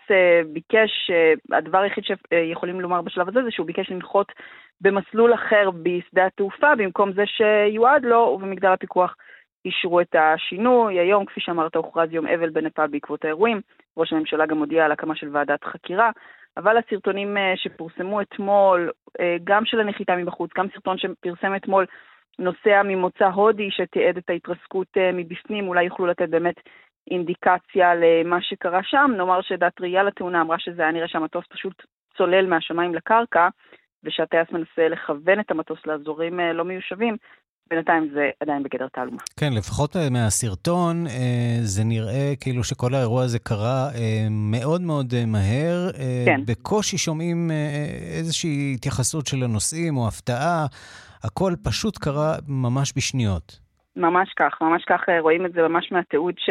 [0.53, 1.11] ביקש,
[1.53, 4.33] הדבר היחיד שיכולים לומר בשלב הזה זה שהוא ביקש לנחות
[4.81, 9.17] במסלול אחר בשדה התעופה, במקום זה שיועד לו, ובמגדל הפיקוח
[9.65, 10.99] אישרו את השינוי.
[10.99, 13.61] היום, כפי שאמרת, הוכרז יום אבל בנפאל בעקבות האירועים.
[13.97, 16.11] ראש הממשלה גם הודיע על הקמה של ועדת חקירה.
[16.57, 18.91] אבל הסרטונים אה, שפורסמו אתמול,
[19.21, 21.87] אה, גם של הנחיתה מבחוץ, גם סרטון שפרסם אתמול
[22.39, 26.55] נוסע ממוצא הודי שתיעד את ההתרסקות אה, מבפנים, אולי יוכלו לתת באמת
[27.11, 29.11] אינדיקציה למה שקרה שם.
[29.17, 31.83] נאמר שדת ראייה לתאונה אמרה שזה היה נראה שהמטוס פשוט
[32.17, 33.49] צולל מהשמיים לקרקע,
[34.05, 37.17] ושהטייס מנסה לכוון את המטוס לאזורים אה, לא מיושבים,
[37.71, 39.19] בינתיים זה עדיין בגדר תעלומה.
[39.41, 43.89] כן, לפחות אה, מהסרטון אה, זה נראה כאילו שכל האירוע הזה קרה
[44.31, 45.91] מאוד מאוד מהר.
[46.27, 46.41] כן.
[46.47, 47.51] בקושי שומעים
[48.19, 50.67] איזושהי התייחסות של הנוסעים או הפתעה.
[51.25, 53.59] הכל פשוט קרה ממש בשניות.
[53.97, 56.51] ממש כך, ממש כך רואים את זה ממש מהתיעוד ש...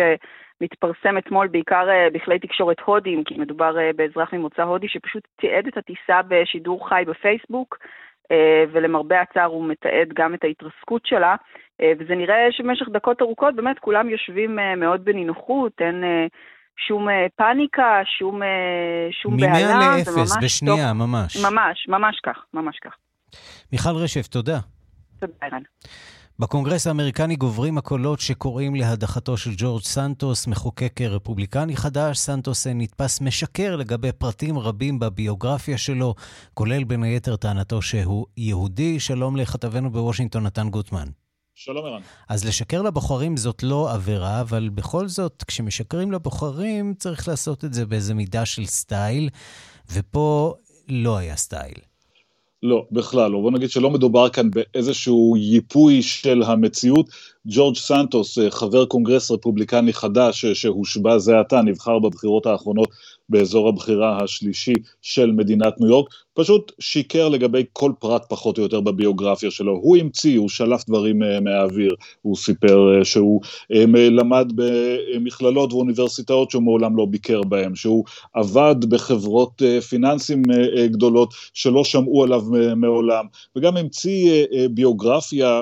[0.62, 5.68] מתפרסם אתמול בעיקר אה, בכלי תקשורת הודים, כי מדובר אה, באזרח ממוצא הודי שפשוט תיעד
[5.68, 7.78] את הטיסה בשידור חי בפייסבוק,
[8.32, 11.36] אה, ולמרבה הצער הוא מתעד גם את ההתרסקות שלה,
[12.00, 16.04] וזה נראה שבמשך דקות ארוכות באמת כולם יושבים מאוד בנינוחות, אין
[16.88, 18.42] שום פאניקה, שום,
[19.12, 19.52] שום בהלה.
[19.52, 20.98] ממאה לאפס, בשנייה, תוך...
[20.98, 21.46] ממש.
[21.46, 22.96] ממש, ממש כך, ממש כך.
[23.74, 24.58] מיכל רשף, תודה.
[25.20, 25.62] תודה, ערן.
[26.40, 32.18] בקונגרס האמריקני גוברים הקולות שקוראים להדחתו של ג'ורג' סנטוס, מחוקק רפובליקני חדש.
[32.18, 36.16] סנטוס נתפס משקר לגבי פרטים רבים בביוגרפיה שלו,
[36.54, 39.00] כולל בין היתר טענתו שהוא יהודי.
[39.00, 41.08] שלום לכתבנו בוושינגטון, נתן גוטמן.
[41.56, 42.02] שלום ערן.
[42.30, 47.86] אז לשקר לבוחרים זאת לא עבירה, אבל בכל זאת, כשמשקרים לבוחרים, צריך לעשות את זה
[47.86, 49.30] באיזה מידה של סטייל,
[49.92, 50.54] ופה
[50.88, 51.89] לא היה סטייל.
[52.64, 53.40] לא, בכלל לא.
[53.42, 57.10] בוא נגיד שלא מדובר כאן באיזשהו ייפוי של המציאות.
[57.46, 62.90] ג'ורג' סנטוס, אה, חבר קונגרס רפובליקני חדש אה, שהושבע זה עתה, נבחר בבחירות האחרונות
[63.30, 68.82] באזור הבחירה השלישי של מדינת ניו יורק, פשוט שיקר לגבי כל פרט פחות או יותר
[68.82, 69.72] בביוגרפיה שלו.
[69.72, 73.42] הוא המציא, הוא שלף דברים אה, מהאוויר, הוא סיפר שהוא
[73.94, 80.42] למד במכללות ואוניברסיטאות שהוא מעולם לא ביקר בהם, שהוא עבד בחברות פיננסים
[80.86, 82.42] גדולות שלא שמעו עליו
[82.76, 85.62] מעולם, וגם המציא ביוגרפיה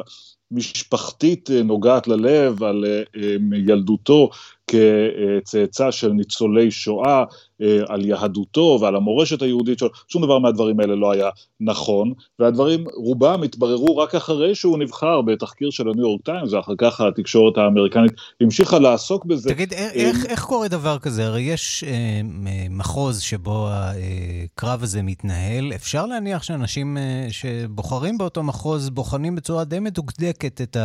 [0.52, 3.36] משפחתית אה, נוגעת ללב על אה, אה,
[3.68, 4.30] ילדותו
[4.68, 7.24] כצאצא של ניצולי שואה,
[7.62, 12.86] אה, על יהדותו ועל המורשת היהודית שלו, שום דבר מהדברים האלה לא היה נכון, והדברים
[12.96, 18.12] רובם התבררו רק אחרי שהוא נבחר בתחקיר של הניו יורק טיימס, ואחר כך התקשורת האמריקנית
[18.42, 19.50] המשיכה לעסוק בזה.
[19.50, 21.26] תגיד, איך, אה, איך, איך קורה דבר כזה?
[21.26, 22.22] הרי יש אה,
[22.70, 29.80] מחוז שבו הקרב הזה מתנהל, אפשר להניח שאנשים אה, שבוחרים באותו מחוז בוחנים בצורה די
[29.80, 30.78] מדוקדקת את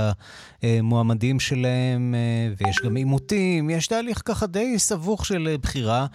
[0.62, 6.06] המועמדים שלהם, אה, ויש גם עימותים, יש תהליך ככה די סבוך של בחירה.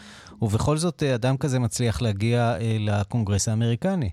[0.41, 4.09] ובכל זאת אה, אדם כזה מצליח להגיע אה, לקונגרס האמריקני.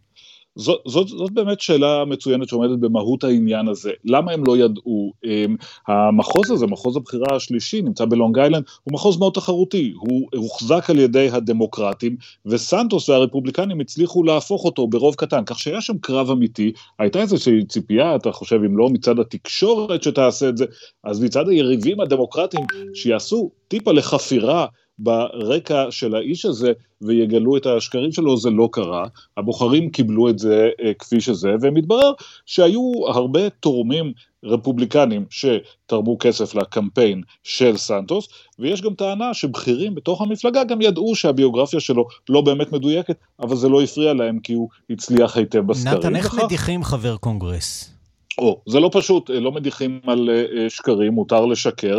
[0.56, 3.90] זאת, זאת, באמת שאלה מצוינת שעומדת במהות העניין הזה.
[4.04, 5.12] למה הם לא ידעו?
[5.24, 5.56] אמ,
[5.88, 9.92] המחוז הזה, מחוז הבחירה השלישי, נמצא בלונג איילנד, הוא מחוז מאוד תחרותי.
[9.96, 15.44] הוא הוחזק על ידי הדמוקרטים, וסנטוס והרפובליקנים הצליחו להפוך אותו ברוב קטן.
[15.46, 20.48] כך שהיה שם קרב אמיתי, הייתה איזושהי ציפייה, אתה חושב, אם לא מצד התקשורת שתעשה
[20.48, 20.64] את זה,
[21.04, 22.64] אז מצד היריבים הדמוקרטיים
[22.94, 24.66] שיעשו טיפה לחפירה.
[24.98, 29.06] ברקע של האיש הזה ויגלו את השקרים שלו, זה לא קרה.
[29.36, 32.12] הבוחרים קיבלו את זה אה, כפי שזה, ומתברר
[32.46, 34.12] שהיו הרבה תורמים
[34.44, 38.28] רפובליקנים שתרמו כסף לקמפיין של סנטוס,
[38.58, 43.68] ויש גם טענה שבכירים בתוך המפלגה גם ידעו שהביוגרפיה שלו לא באמת מדויקת, אבל זה
[43.68, 45.98] לא הפריע להם כי הוא הצליח היטב בסקרים.
[45.98, 47.90] נתן, איך מדיחים חבר קונגרס?
[48.38, 51.98] או, זה לא פשוט, לא מדיחים על uh, שקרים, מותר לשקר.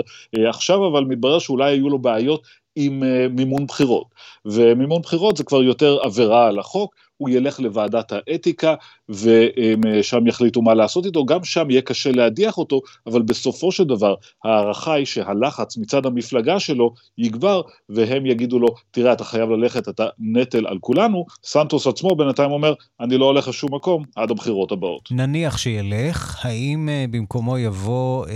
[0.50, 2.42] עכשיו אבל מתברר שאולי היו לו בעיות
[2.76, 4.08] עם uh, מימון בחירות.
[4.46, 8.76] ומימון בחירות זה כבר יותר עבירה על החוק, הוא ילך לוועדת האתיקה
[9.10, 14.16] ושם יחליטו מה לעשות איתו, גם שם יהיה קשה להדיח אותו, אבל בסופו של דבר
[14.44, 20.08] ההערכה היא שהלחץ מצד המפלגה שלו יגבר והם יגידו לו, תראה אתה חייב ללכת, אתה
[20.20, 25.10] נטל על כולנו, סנטוס עצמו בינתיים אומר, אני לא הולך לשום מקום עד הבחירות הבאות.
[25.12, 28.30] נניח שילך, האם uh, במקומו יבוא uh,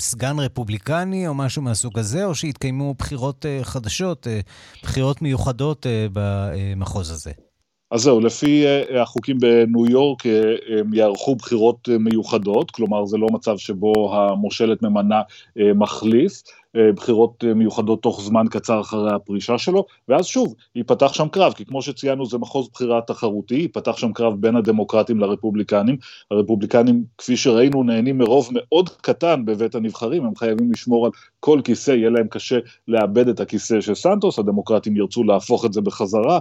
[0.00, 4.30] סגן רפובליקני או משהו מהסוג הזה, או שיתקיימו בחירות uh, חדשות, uh,
[4.82, 7.32] בחירות מיוחדות uh, במחוז הזה?
[7.90, 13.16] אז זהו, לפי אה, החוקים בניו יורק אה, הם יערכו בחירות אה, מיוחדות, כלומר זה
[13.16, 15.22] לא מצב שבו המושלת ממנה
[15.56, 16.42] מחליף,
[16.74, 21.64] בחירות אה, מיוחדות תוך זמן קצר אחרי הפרישה שלו, ואז שוב, ייפתח שם קרב, כי
[21.64, 25.96] כמו שציינו זה מחוז בחירה תחרותי, ייפתח שם קרב בין הדמוקרטים לרפובליקנים,
[26.30, 31.90] הרפובליקנים כפי שראינו נהנים מרוב מאוד קטן בבית הנבחרים, הם חייבים לשמור על כל כיסא,
[31.90, 32.58] יהיה להם קשה
[32.88, 36.38] לאבד את הכיסא של סנטוס, הדמוקרטים ירצו להפוך את זה בחזרה,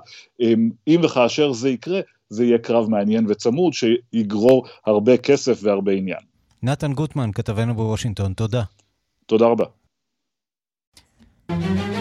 [0.87, 6.19] אם וכאשר זה יקרה, זה יהיה קרב מעניין וצמוד שיגרור הרבה כסף והרבה עניין.
[6.63, 8.63] נתן גוטמן, כתבנו בוושינגטון, תודה.
[9.25, 9.82] תודה רבה.
[11.49, 11.92] Thank you.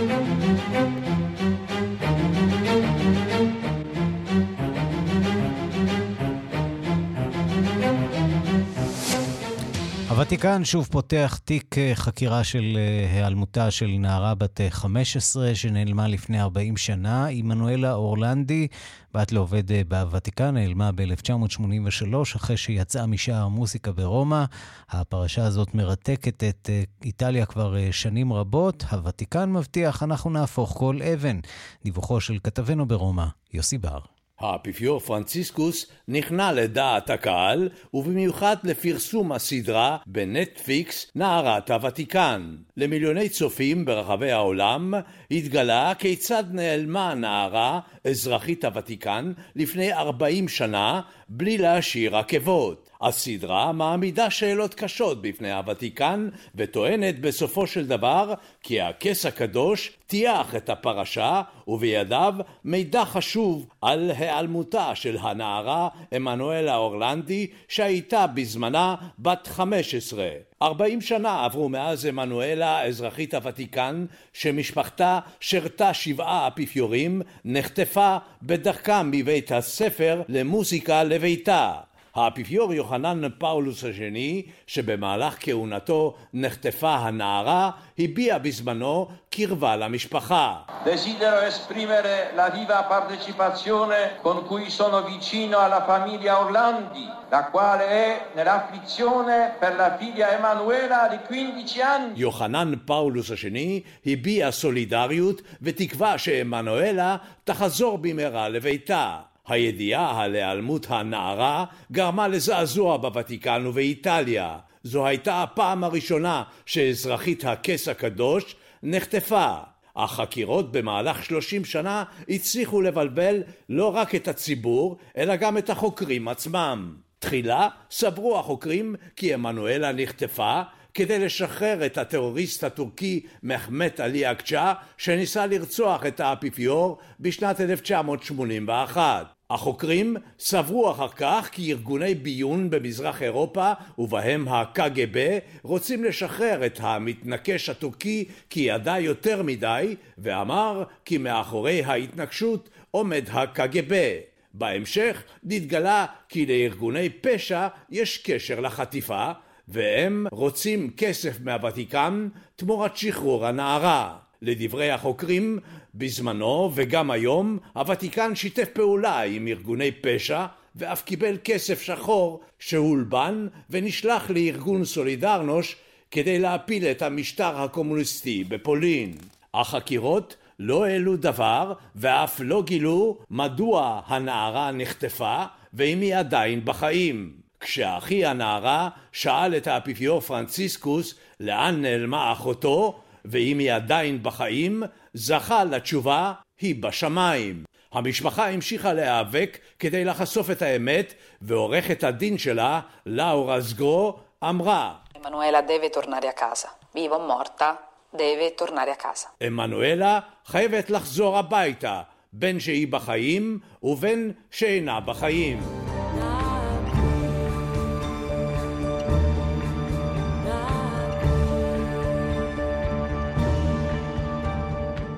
[10.22, 16.08] הוותיקן שוב פותח תיק אה, חקירה של אה, היעלמותה של נערה בת 15 אה, שנעלמה
[16.08, 17.26] לפני 40 שנה.
[17.26, 18.68] עמנואלה אורלנדי,
[19.14, 24.44] בת לעובד בוותיקן, נעלמה ב-1983 אחרי שיצאה משער מוסיקה ברומא.
[24.90, 26.70] הפרשה הזאת מרתקת את
[27.04, 28.84] איטליה כבר שנים רבות.
[28.90, 31.40] הוותיקן מבטיח, אנחנו נהפוך כל אבן.
[31.84, 34.11] דיווחו של כתבנו ברומא, יוסי בר.
[34.42, 42.56] האפיפיור פרנציסקוס נכנע לדעת הקהל, ובמיוחד לפרסום הסדרה בנטפליקס נערת הוותיקן.
[42.76, 44.94] למיליוני צופים ברחבי העולם
[45.30, 52.91] התגלה כיצד נעלמה הנערה, אזרחית הוותיקן, לפני 40 שנה, בלי להשאיר עקבות.
[53.02, 60.68] הסדרה מעמידה שאלות קשות בפני הוותיקן וטוענת בסופו של דבר כי הכס הקדוש טייח את
[60.68, 62.34] הפרשה ובידיו
[62.64, 70.28] מידע חשוב על היעלמותה של הנערה עמנואלה אורלנדי שהייתה בזמנה בת 15.
[70.62, 80.22] ארבעים שנה עברו מאז עמנואלה אזרחית הוותיקן שמשפחתה שירתה שבעה אפיפיורים נחטפה בדרכם מבית הספר
[80.28, 81.72] למוזיקה לביתה
[82.14, 90.56] האפיפיור יוחנן פאולוס השני, שבמהלך כהונתו נחטפה הנערה, הביע בזמנו קרבה למשפחה.
[90.84, 98.26] Desidero esprimere la viva partecipazione con cui sono vicino alla famiglia Orlandi, la quale è
[98.34, 102.12] nell'afflizione per la figlia Emanuela di 15 anni.
[102.16, 109.31] יוחנן פאולוס השני הביע סולידריות ותקווה שעמנואלה תחזור במהרה לביתה.
[109.46, 114.58] הידיעה על היעלמות הנערה גרמה לזעזוע בוותיקן ובאיטליה.
[114.82, 119.54] זו הייתה הפעם הראשונה שאזרחית הכס הקדוש נחטפה.
[119.96, 126.94] החקירות במהלך שלושים שנה הצליחו לבלבל לא רק את הציבור, אלא גם את החוקרים עצמם.
[127.18, 130.62] תחילה סברו החוקרים כי עמנואלה נחטפה
[130.94, 139.26] כדי לשחרר את הטרוריסט הטורקי מחמת עלי אקצ'ה שניסה לרצוח את האפיפיור בשנת 1981.
[139.50, 147.68] החוקרים סברו אחר כך כי ארגוני ביון במזרח אירופה ובהם הקג"ב רוצים לשחרר את המתנקש
[147.68, 154.18] הטורקי כי ידע יותר מדי ואמר כי מאחורי ההתנקשות עומד הקג"ב.
[154.54, 159.32] בהמשך נתגלה כי לארגוני פשע יש קשר לחטיפה
[159.68, 164.16] והם רוצים כסף מהוותיקן תמורת שחרור הנערה.
[164.42, 165.58] לדברי החוקרים,
[165.94, 170.46] בזמנו וגם היום הוותיקן שיתף פעולה עם ארגוני פשע
[170.76, 175.76] ואף קיבל כסף שחור שהולבן ונשלח לארגון סולידרנוש
[176.10, 179.14] כדי להפיל את המשטר הקומוניסטי בפולין.
[179.54, 185.44] החקירות לא העלו דבר ואף לא גילו מדוע הנערה נחטפה
[185.74, 187.41] ואם היא עדיין בחיים.
[187.62, 194.82] כשאחי הנערה שאל את האפיפיור פרנציסקוס לאן נעלמה אחותו ואם היא עדיין בחיים,
[195.14, 197.64] זכה לתשובה היא בשמיים.
[197.92, 205.88] המשפחה המשיכה להיאבק כדי לחשוף את האמת, ועורכת הדין שלה, לאורה סגרו, אמרה עמנואלה דווה
[205.88, 206.68] טורנריה קאזה.
[206.94, 207.74] ויבו מורטה
[208.14, 209.26] דווה טורנריה קאזה.
[209.40, 215.81] עמנואלה חייבת לחזור הביתה, בין שהיא בחיים ובין שאינה בחיים.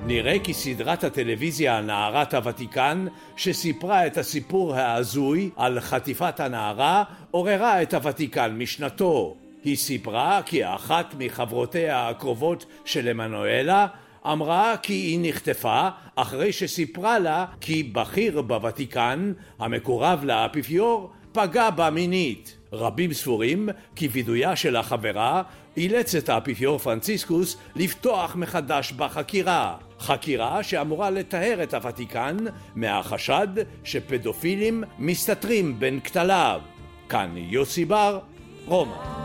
[0.07, 3.05] נראה כי סדרת הטלוויזיה נערת הוותיקן,
[3.37, 9.35] שסיפרה את הסיפור ההזוי על חטיפת הנערה, עוררה את הוותיקן משנתו.
[9.63, 13.87] היא סיפרה כי אחת מחברותיה הקרובות של עמנואלה
[14.25, 22.57] אמרה כי היא נחטפה אחרי שסיפרה לה כי בכיר בוותיקן, המקורב לאפיפיור, פגע בה מינית.
[22.73, 25.43] רבים סבורים כי וידויה של החברה
[25.77, 29.77] אילץ את האפיפיור פרנציסקוס לפתוח מחדש בחקירה.
[29.99, 32.37] חקירה שאמורה לטהר את הוותיקן
[32.75, 33.47] מהחשד
[33.83, 36.61] שפדופילים מסתתרים בין כתליו.
[37.09, 38.19] כאן יוסי בר,
[38.65, 39.24] רומא.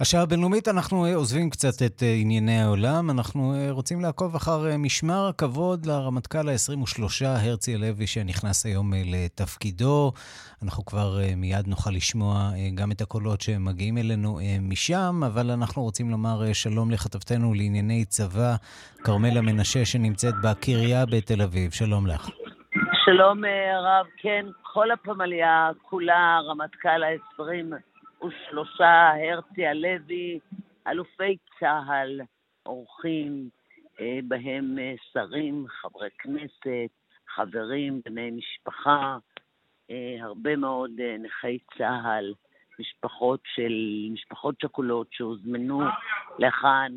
[0.00, 3.10] השעה הבינלאומית, אנחנו אה, עוזבים קצת את אה, ענייני העולם.
[3.10, 10.12] אנחנו אה, רוצים לעקוב אחר משמר הכבוד לרמטכ"ל ה-23, הרצי הלוי, שנכנס היום לתפקידו.
[10.62, 16.52] אנחנו כבר מיד נוכל לשמוע גם את הקולות שמגיעים אלינו משם, אבל אנחנו רוצים לומר
[16.52, 18.54] שלום לכתבתנו לענייני צבא,
[19.04, 21.70] כרמלה מנשה, שנמצאת בקריה בתל אביב.
[21.70, 22.30] שלום לך.
[23.04, 27.93] שלום הרב, כן, כל הפמליה כולה, רמטכ"ל ה-20,
[28.24, 30.38] ושלושה, הרצי הלוי,
[30.86, 32.20] אלופי צה"ל,
[32.66, 33.48] אורחים,
[34.00, 36.90] אה, בהם אה, שרים, חברי כנסת,
[37.34, 39.18] חברים, בני משפחה,
[39.90, 42.34] אה, הרבה מאוד נכי צה"ל,
[42.78, 43.72] משפחות של,
[44.12, 45.80] משפחות שכולות שהוזמנו
[46.38, 46.92] לכאן,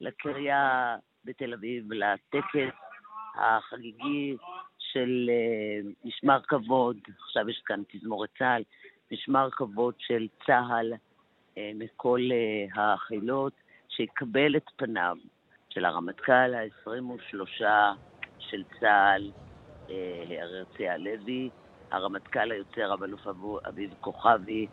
[0.00, 2.76] לקריה בתל אביב, לטקס
[3.34, 4.36] החגיגי
[4.78, 5.30] של
[6.04, 8.62] משמר כבוד, עכשיו יש כאן תזמורת צה"ל,
[9.12, 10.92] משמר כבוד של צה"ל
[11.58, 13.52] אה, מכל אה, החילות,
[13.88, 15.16] שיקבל את פניו
[15.68, 17.64] של הרמטכ"ל ה-23
[18.38, 19.30] של צה"ל,
[19.90, 21.50] אה, הרצי הלוי,
[21.90, 23.26] הרמטכ"ל היוצא רב אלוף
[23.68, 24.66] אביב כוכבי,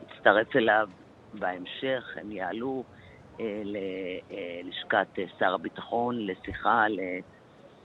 [0.00, 0.88] הצטרף אליו
[1.34, 2.84] בהמשך הם יעלו
[3.40, 5.06] ללשכת
[5.38, 6.86] שר הביטחון לשיחה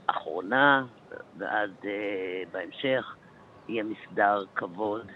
[0.08, 0.86] לאחרונה,
[1.38, 1.70] ואז
[2.52, 3.17] בהמשך
[3.68, 5.06] יהיה מסדר כבוד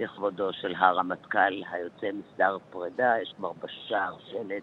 [0.00, 4.62] לכבודו של הרמטכ"ל היוצא, מסדר פרידה, יש כבר בשער שלט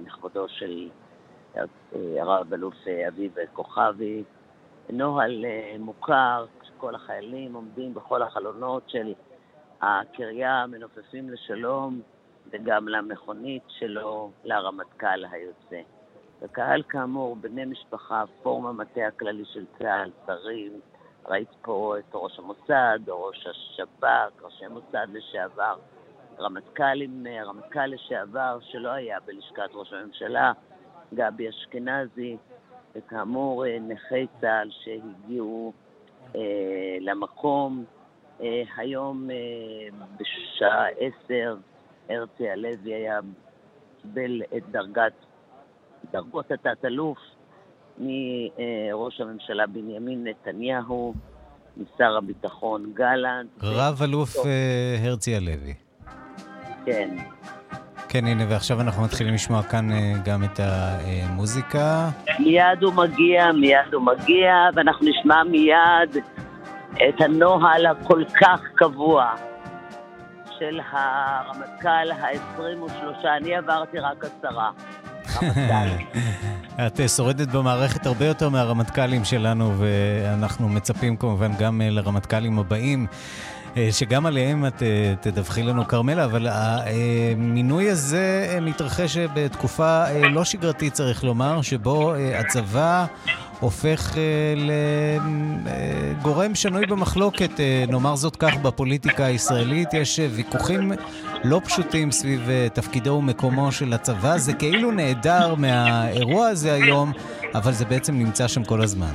[0.00, 0.88] לכבודו של
[1.94, 2.74] הרב אלוף
[3.08, 4.24] אביב כוכבי.
[4.90, 5.44] נוהל
[5.78, 9.14] מוכר, שכל החיילים עומדים בכל החלונות של
[9.80, 12.00] הקריה, מנופפים לשלום,
[12.50, 15.80] וגם למכונית שלו, לרמטכ"ל היוצא.
[16.42, 20.80] וקהל כאמור, בני משפחה, פורום המטה הכללי של צה"ל, שרים,
[21.26, 25.76] ראית פה את ראש המוסד, ראש השב"כ, ראשי מוסד לשעבר,
[26.38, 30.52] רמטכ"לים, רמטכ"ל לשעבר שלא היה בלשכת ראש הממשלה,
[31.14, 32.36] גבי אשכנזי,
[32.94, 35.72] וכאמור נכי צה"ל שהגיעו
[36.36, 36.40] אה,
[37.00, 37.84] למקום.
[38.40, 39.36] אה, היום אה,
[40.16, 41.56] בשעה עשר
[42.08, 43.20] הרצי הלוי היה
[44.02, 45.12] קיבל את דרגת,
[46.12, 47.18] דרגות התת-אלוף
[47.98, 51.14] מראש הממשלה בנימין נתניהו,
[51.76, 53.48] משר הביטחון גלנט.
[53.62, 54.36] רב אלוף
[55.04, 55.74] הרצי הלוי.
[56.86, 57.16] כן.
[58.08, 59.88] כן, הנה, ועכשיו אנחנו מתחילים לשמוע כאן
[60.24, 62.08] גם את המוזיקה.
[62.38, 66.24] מיד הוא מגיע, מיד הוא מגיע, ואנחנו נשמע מיד
[67.08, 69.34] את הנוהל הכל כך קבוע
[70.58, 73.26] של הרמטכ"ל ה-23.
[73.36, 74.70] אני עברתי רק עשרה.
[76.86, 83.06] את שורדת במערכת הרבה יותר מהרמטכ"לים שלנו, ואנחנו מצפים כמובן גם לרמטכ"לים הבאים.
[83.90, 84.82] שגם עליהם את
[85.20, 93.06] תדווחי לנו, כרמלה, אבל המינוי הזה מתרחש בתקופה לא שגרתית, צריך לומר, שבו הצבא
[93.60, 94.14] הופך
[96.16, 97.50] לגורם שנוי במחלוקת,
[97.88, 99.94] נאמר זאת כך, בפוליטיקה הישראלית.
[99.94, 100.92] יש ויכוחים
[101.44, 104.36] לא פשוטים סביב תפקידו ומקומו של הצבא.
[104.36, 107.12] זה כאילו נעדר מהאירוע הזה היום,
[107.54, 109.12] אבל זה בעצם נמצא שם כל הזמן.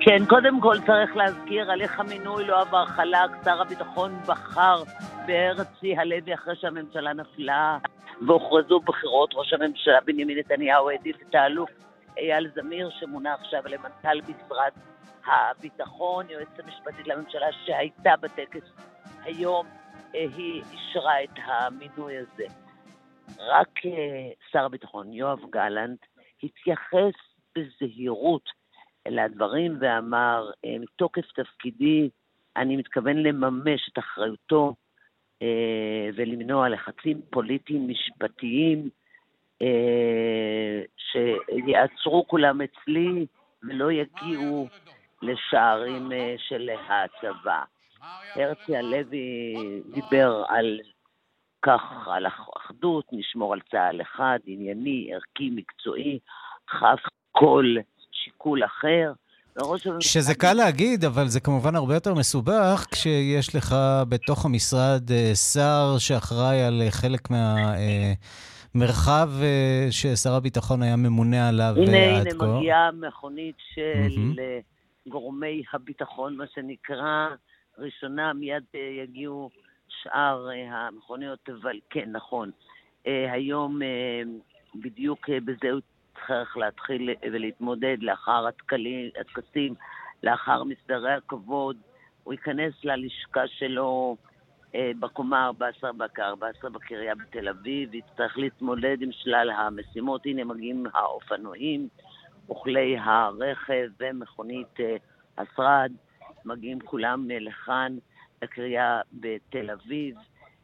[0.00, 4.82] כן, קודם כל צריך להזכיר, הליך המינוי לא עבר חלק, שר הביטחון בחר
[5.26, 7.78] בהרצי הלוי אחרי שהממשלה נפלה
[8.26, 11.70] והוכרזו בחירות, ראש הממשלה בנימין נתניהו העדיף את האלוף
[12.18, 14.70] אייל זמיר שמונה עכשיו למנכ"ל משרד
[15.26, 18.62] הביטחון, יועצת המשפטית לממשלה שהייתה בטקס
[19.24, 19.66] היום,
[20.12, 22.46] היא אישרה את המינוי הזה.
[23.38, 23.78] רק
[24.52, 25.98] שר הביטחון יואב גלנט
[26.42, 27.14] התייחס
[27.58, 28.44] בזהירות
[29.08, 30.50] לדברים ואמר,
[30.80, 32.10] מתוקף תפקידי
[32.56, 34.74] אני מתכוון לממש את אחריותו
[35.42, 38.88] אה, ולמנוע לחצים פוליטיים משפטיים
[39.62, 43.26] אה, שיעצרו כולם אצלי
[43.62, 44.68] ולא יגיעו
[45.22, 47.62] לשערים אה, של הצבא.
[48.34, 49.54] הרצי הלוי
[49.94, 50.80] דיבר על
[51.62, 52.26] כך, על
[52.56, 56.18] אחדות, נשמור על צה"ל אחד, ענייני, ערכי, מקצועי,
[56.70, 57.00] חף
[57.32, 57.74] כל
[58.12, 59.12] שיקול אחר.
[60.00, 63.74] שזה קל להגיד, אבל זה כמובן הרבה יותר מסובך כשיש לך
[64.08, 65.02] בתוך המשרד
[65.52, 67.28] שר שאחראי על חלק
[68.74, 69.30] מהמרחב
[69.90, 71.92] ששר הביטחון היה ממונה עליו עד כה.
[71.96, 75.10] הנה, הנה מגיעה מכונית של mm-hmm.
[75.10, 77.28] גורמי הביטחון, מה שנקרא,
[77.78, 78.64] ראשונה, מיד
[79.02, 79.50] יגיעו
[79.88, 82.50] שאר המכוניות, אבל כן, נכון.
[83.04, 83.80] היום
[84.74, 85.80] בדיוק בזה הוא
[86.26, 88.46] צריך להתחיל ולהתמודד לאחר
[89.20, 89.74] הטקסים,
[90.22, 91.76] לאחר מסדרי הכבוד.
[92.24, 94.16] הוא ייכנס ללשכה שלו
[94.74, 100.26] אה, בקומה 14 ב-14 בקריה בתל אביב, יצטרך להתמודד עם שלל המשימות.
[100.26, 101.88] הנה מגיעים האופנועים,
[102.48, 104.96] אוכלי הרכב ומכונית אה,
[105.38, 105.92] השרד,
[106.44, 107.96] מגיעים כולם אה, לכאן,
[108.42, 110.16] לקריה בתל אביב,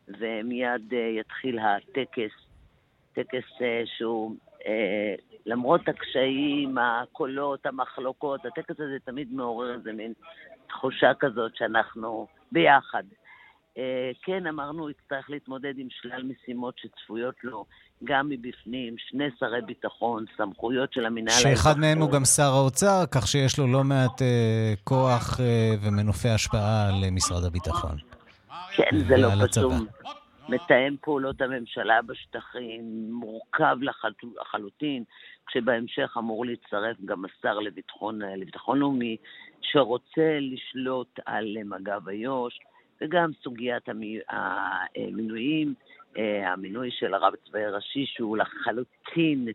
[0.09, 2.33] ומיד אה, יתחיל הטקס,
[3.13, 4.37] טקס אה, שהוא
[5.47, 10.13] למרות הקשיים, הקולות, המחלוקות, הטקס הזה תמיד מעורר איזה מין
[10.69, 13.03] תחושה כזאת שאנחנו ביחד.
[13.79, 17.65] אה, כן, אמרנו, יצטרך להתמודד עם שלל משימות שצפויות לו
[18.05, 21.35] גם מבפנים, שני שרי ביטחון, סמכויות של המינהל.
[21.35, 26.29] שאחד מהם הוא גם שר האוצר, כך שיש לו לא מעט אה, כוח אה, ומנופי
[26.29, 27.97] השפעה על משרד הביטחון.
[28.77, 29.87] כן, זה לא פתאום.
[30.49, 33.77] מתאם פעולות הממשלה בשטחים, מורכב
[34.41, 35.05] לחלוטין,
[35.47, 39.17] כשבהמשך אמור להצטרף גם השר לביטחון, לביטחון לאומי,
[39.61, 42.59] שרוצה לשלוט על מג"ב איו"ש,
[43.01, 43.89] וגם סוגיית
[44.29, 45.75] המינויים,
[46.19, 49.49] אה, המינוי של הרב הצבאי הראשי, שהוא לחלוטין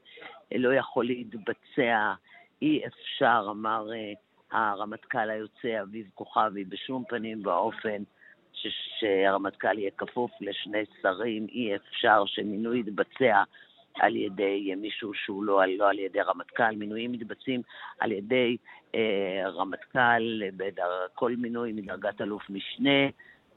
[0.55, 2.13] לא יכול להתבצע,
[2.61, 4.13] אי אפשר, אמר אה,
[4.51, 8.03] הרמטכ"ל היוצא אביב כוכבי, בשום פנים ואופן,
[8.53, 13.43] שהרמטכ"ל יהיה כפוף לשני שרים, אי אפשר שמינוי יתבצע
[13.95, 17.61] על ידי מישהו שהוא לא, לא על ידי רמטכ"ל, מינויים מתבצעים
[17.99, 18.57] על ידי
[18.95, 20.41] אה, רמטכ"ל,
[21.13, 23.07] כל מינוי מדרגת אלוף משנה,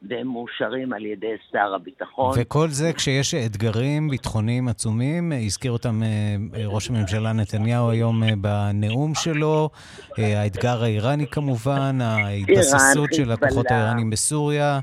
[0.08, 2.34] והם מאושרים על ידי שר הביטחון.
[2.40, 6.08] וכל זה כשיש אתגרים ביטחוניים עצומים, הזכיר אותם אה,
[6.54, 9.70] אה, ראש הממשלה נתניהו היום אה, בנאום שלו,
[10.18, 14.80] האתגר האיראני כמובן, ההתבססות של הכוחות האיראנים בסוריה.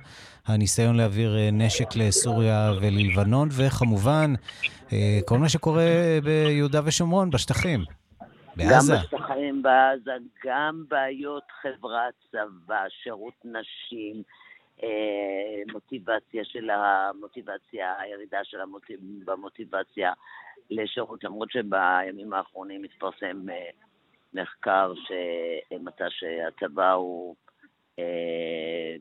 [0.48, 4.34] הניסיון להעביר נשק לסוריה וללבנון, וכמובן,
[5.26, 5.84] כל מה שקורה
[6.24, 7.84] ביהודה ושומרון, בשטחים,
[8.56, 8.94] בעזה.
[8.94, 10.12] גם בשטחים בעזה,
[10.46, 14.24] גם בעיות חברת צבא, שירות נשים,
[15.72, 20.14] מוטיבציה של המוטיבציה, הירידה של המוטיב, במוטיבציה
[20.70, 23.70] לשירות, למרות שבימים האחרונים התפרסם אה,
[24.34, 27.36] מחקר שמצא שהצבא הוא
[28.00, 28.96] אה,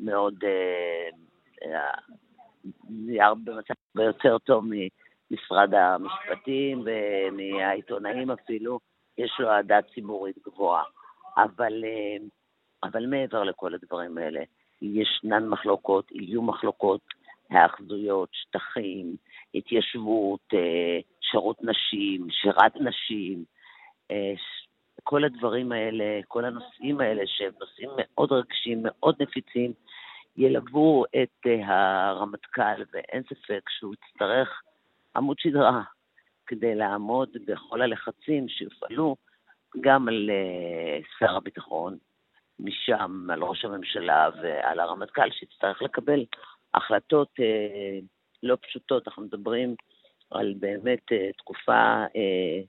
[0.00, 0.44] מאוד,
[2.88, 8.80] נהיה במצב הרבה יותר טוב ממשרד המשפטים ומהעיתונאים אפילו,
[9.18, 10.84] יש לו אהדה ציבורית גבוהה.
[11.36, 11.84] אבל,
[12.82, 14.40] אבל מעבר לכל הדברים האלה,
[14.82, 17.00] ישנן מחלוקות, יהיו מחלוקות,
[17.50, 19.16] האחזויות, שטחים,
[19.54, 23.44] התיישבות, אה, שירות נשים, שירת נשים,
[24.10, 24.34] אה,
[25.04, 29.72] כל הדברים האלה, כל הנושאים האלה, שהם נושאים מאוד רגשיים, מאוד נפיצים,
[30.36, 34.62] ילוו את אה, הרמטכ"ל, ואין ספק שהוא יצטרך
[35.16, 35.82] עמוד שדרה
[36.46, 39.16] כדי לעמוד בכל הלחצים שיופעלו
[39.80, 40.30] גם על
[41.18, 41.96] שר הביטחון,
[42.60, 46.24] משם על ראש הממשלה ועל הרמטכ"ל, שיצטרך לקבל
[46.74, 47.98] החלטות אה,
[48.42, 49.08] לא פשוטות.
[49.08, 49.74] אנחנו מדברים
[50.30, 52.60] על באמת אה, תקופה אה,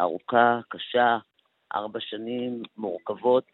[0.00, 1.18] ארוכה, קשה,
[1.74, 3.44] ארבע שנים מורכבות,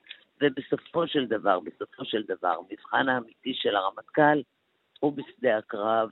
[0.41, 4.43] ובסופו של דבר, בסופו של דבר, מבחן האמיתי של הרמטכ"ל
[5.01, 6.11] הוא בשדה הקרב,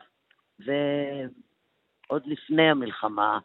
[0.59, 3.39] ועוד לפני המלחמה,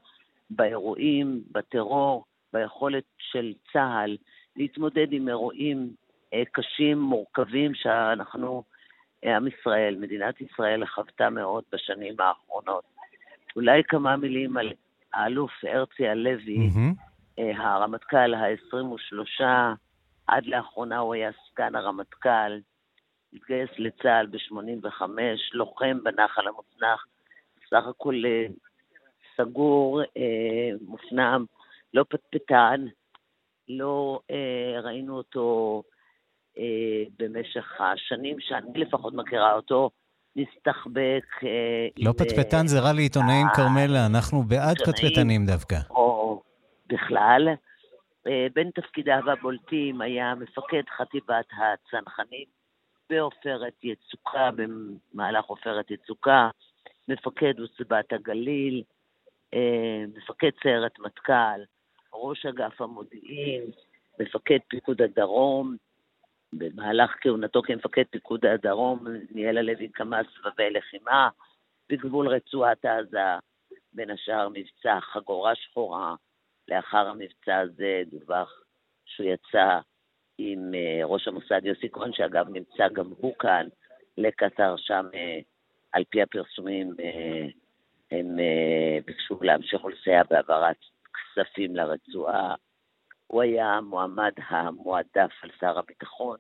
[0.50, 4.18] באירועים, בטרור, ביכולת של צה"ל
[4.56, 5.94] להתמודד עם אירועים
[6.52, 8.64] קשים, מורכבים, שאנחנו,
[9.26, 12.84] אה, עם ישראל, מדינת ישראל חוותה מאוד בשנים האחרונות.
[13.56, 14.74] אולי כמה מילים על
[15.14, 17.42] האלוף הרצי הלוי, mm-hmm.
[17.58, 19.44] הרמטכ"ל ה-23,
[20.28, 22.60] עד לאחרונה הוא היה סגן הרמטכ"ל,
[23.34, 25.02] התגייס לצה"ל ב-85,
[25.54, 27.06] לוחם בנחל המוצנח,
[27.70, 28.22] סך הכל
[29.38, 30.02] סגור,
[30.82, 31.46] מופנם,
[31.94, 32.86] לא פטפטן,
[33.70, 34.20] לא
[34.84, 35.97] ראינו אותו אה,
[37.20, 39.90] במשך השנים שאני לפחות מכירה אותו,
[40.36, 41.26] נסתחבק.
[41.44, 45.76] אה, לא פטפטן זה רע לעיתונאים, כרמלה, אנחנו בעד פטפטנים דווקא.
[45.90, 46.42] או
[46.88, 47.48] בכלל.
[48.28, 52.46] אה, בין תפקידיו הבולטים היה מפקד חטיבת הצנחנים
[53.10, 56.50] בעופרת יצוקה, במהלך עופרת יצוקה,
[57.08, 58.84] מפקד עוצבת הגליל,
[60.16, 61.62] מפקד סיירת מטכ"ל,
[62.14, 63.64] ראש אגף המודיעין,
[64.20, 65.76] מפקד פיקוד הדרום,
[66.54, 71.30] במהלך כהונתו כמפקד פיקוד הדרום ניהל הלוי כמה סבבי לחימה
[71.90, 73.20] בגבול רצועת עזה,
[73.94, 76.16] בין השאר מבצע חגורה שחורה.
[76.68, 78.62] לאחר המבצע הזה דווח
[79.06, 79.80] שהוא יצא
[80.38, 83.68] עם אה, ראש המוסד יוסי כהן, שאגב נמצא גם הוא כאן,
[84.18, 85.40] לקטר, שם אה,
[85.92, 87.48] על פי הפרסומים אה,
[88.12, 88.38] הם
[89.06, 90.78] ביקשו להמשיך ולסייע בהעברת
[91.14, 92.56] כספים לרצועה.
[93.28, 96.38] הוא היה המועמד המועדף על שר הביטחון.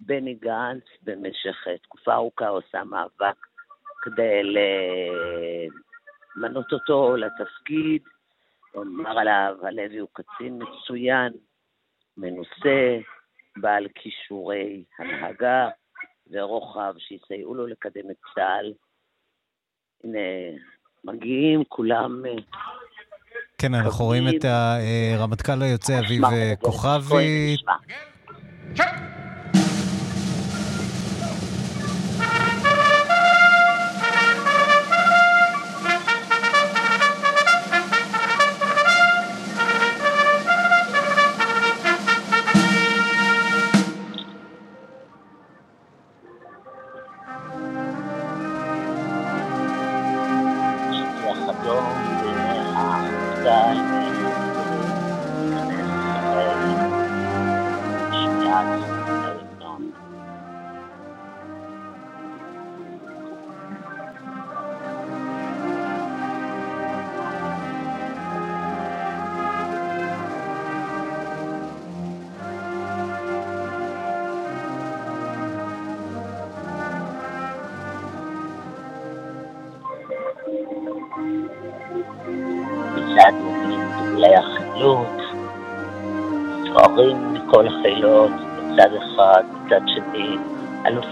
[0.00, 3.46] בני גנץ במשך תקופה ארוכה עושה מאבק
[4.02, 4.42] כדי
[6.36, 8.02] למנות אותו לתפקיד.
[8.76, 11.32] אמר עליו, הלוי הוא קצין מצוין,
[12.16, 12.98] מנוסה,
[13.56, 15.68] בעל כישורי הנהגה
[16.30, 18.72] ורוחב שיסייעו לו לקדם את צה"ל.
[20.04, 20.18] הנה,
[21.04, 22.22] מגיעים כולם
[23.64, 24.44] כן, אנחנו רואים את
[25.14, 26.22] הרמטכ"ל היוצא אביב
[26.60, 27.56] כוכבי.
[53.44, 53.93] time.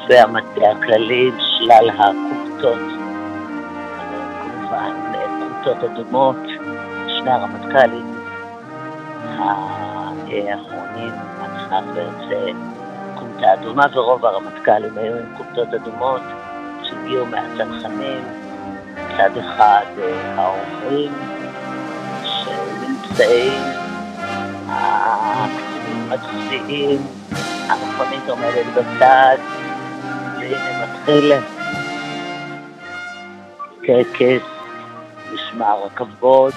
[0.03, 2.79] אלופי המטה הכללי, שלל הכומתות,
[4.43, 6.37] כמובן כומתות אדומות,
[7.09, 8.15] שני הרמטכ"לים
[9.39, 12.53] האחרונים, הנכנס ויוצא
[13.15, 16.23] כומתה אדומה, ורוב הרמטכ"לים היו עם כומתות אדומות
[16.83, 18.25] שהגיעו מהצנחנים,
[18.95, 21.13] מצד אחד אה, האומרים
[22.25, 23.63] שנמצאים,
[24.69, 27.01] הקצינים מצביעים,
[27.69, 29.37] המכונית עומדת בצד,
[31.03, 31.33] מתחיל
[33.87, 34.47] טקס
[35.33, 36.53] משמר הכבוד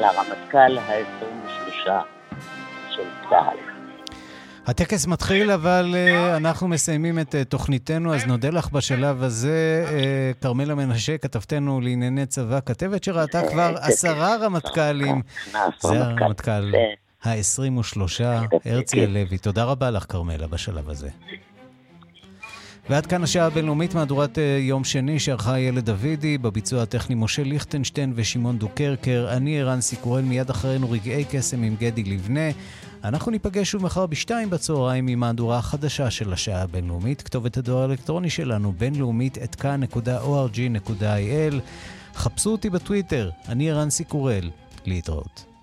[0.00, 1.90] לרמטכ"ל ה-23
[2.90, 3.56] של צה"ל.
[4.66, 9.84] הטקס מתחיל, אבל uh, אנחנו מסיימים את uh, תוכניתנו, אז נודה לך בשלב הזה.
[9.88, 15.22] אה, כרמלה מנשה, כתבתנו לענייני צבא, כתבת שראתה כבר עשרה רמטכ"לים.
[15.80, 16.72] זה הרמטכ"ל
[17.24, 18.00] ה-23,
[18.64, 19.38] הרצי הלוי.
[19.38, 21.08] תודה רבה לך, כרמלה, בשלב הזה.
[22.90, 28.58] ועד כאן השעה הבינלאומית, מהדורת יום שני שערכה ילד דוידי, בביצוע הטכני משה ליכטנשטיין ושמעון
[28.58, 29.26] דוקרקר.
[29.30, 32.50] אני ערן סיקורל, מיד אחרינו רגעי קסם עם גדי לבנה.
[33.04, 37.22] אנחנו ניפגש שוב מחר בשתיים בצהריים עם מהדורה החדשה של השעה הבינלאומית.
[37.22, 41.54] כתובת הדואר האלקטרוני שלנו, בינלאומית את כאן.org.il.
[42.14, 44.50] חפשו אותי בטוויטר, אני ערן סיקורל.
[44.86, 45.53] להתראות.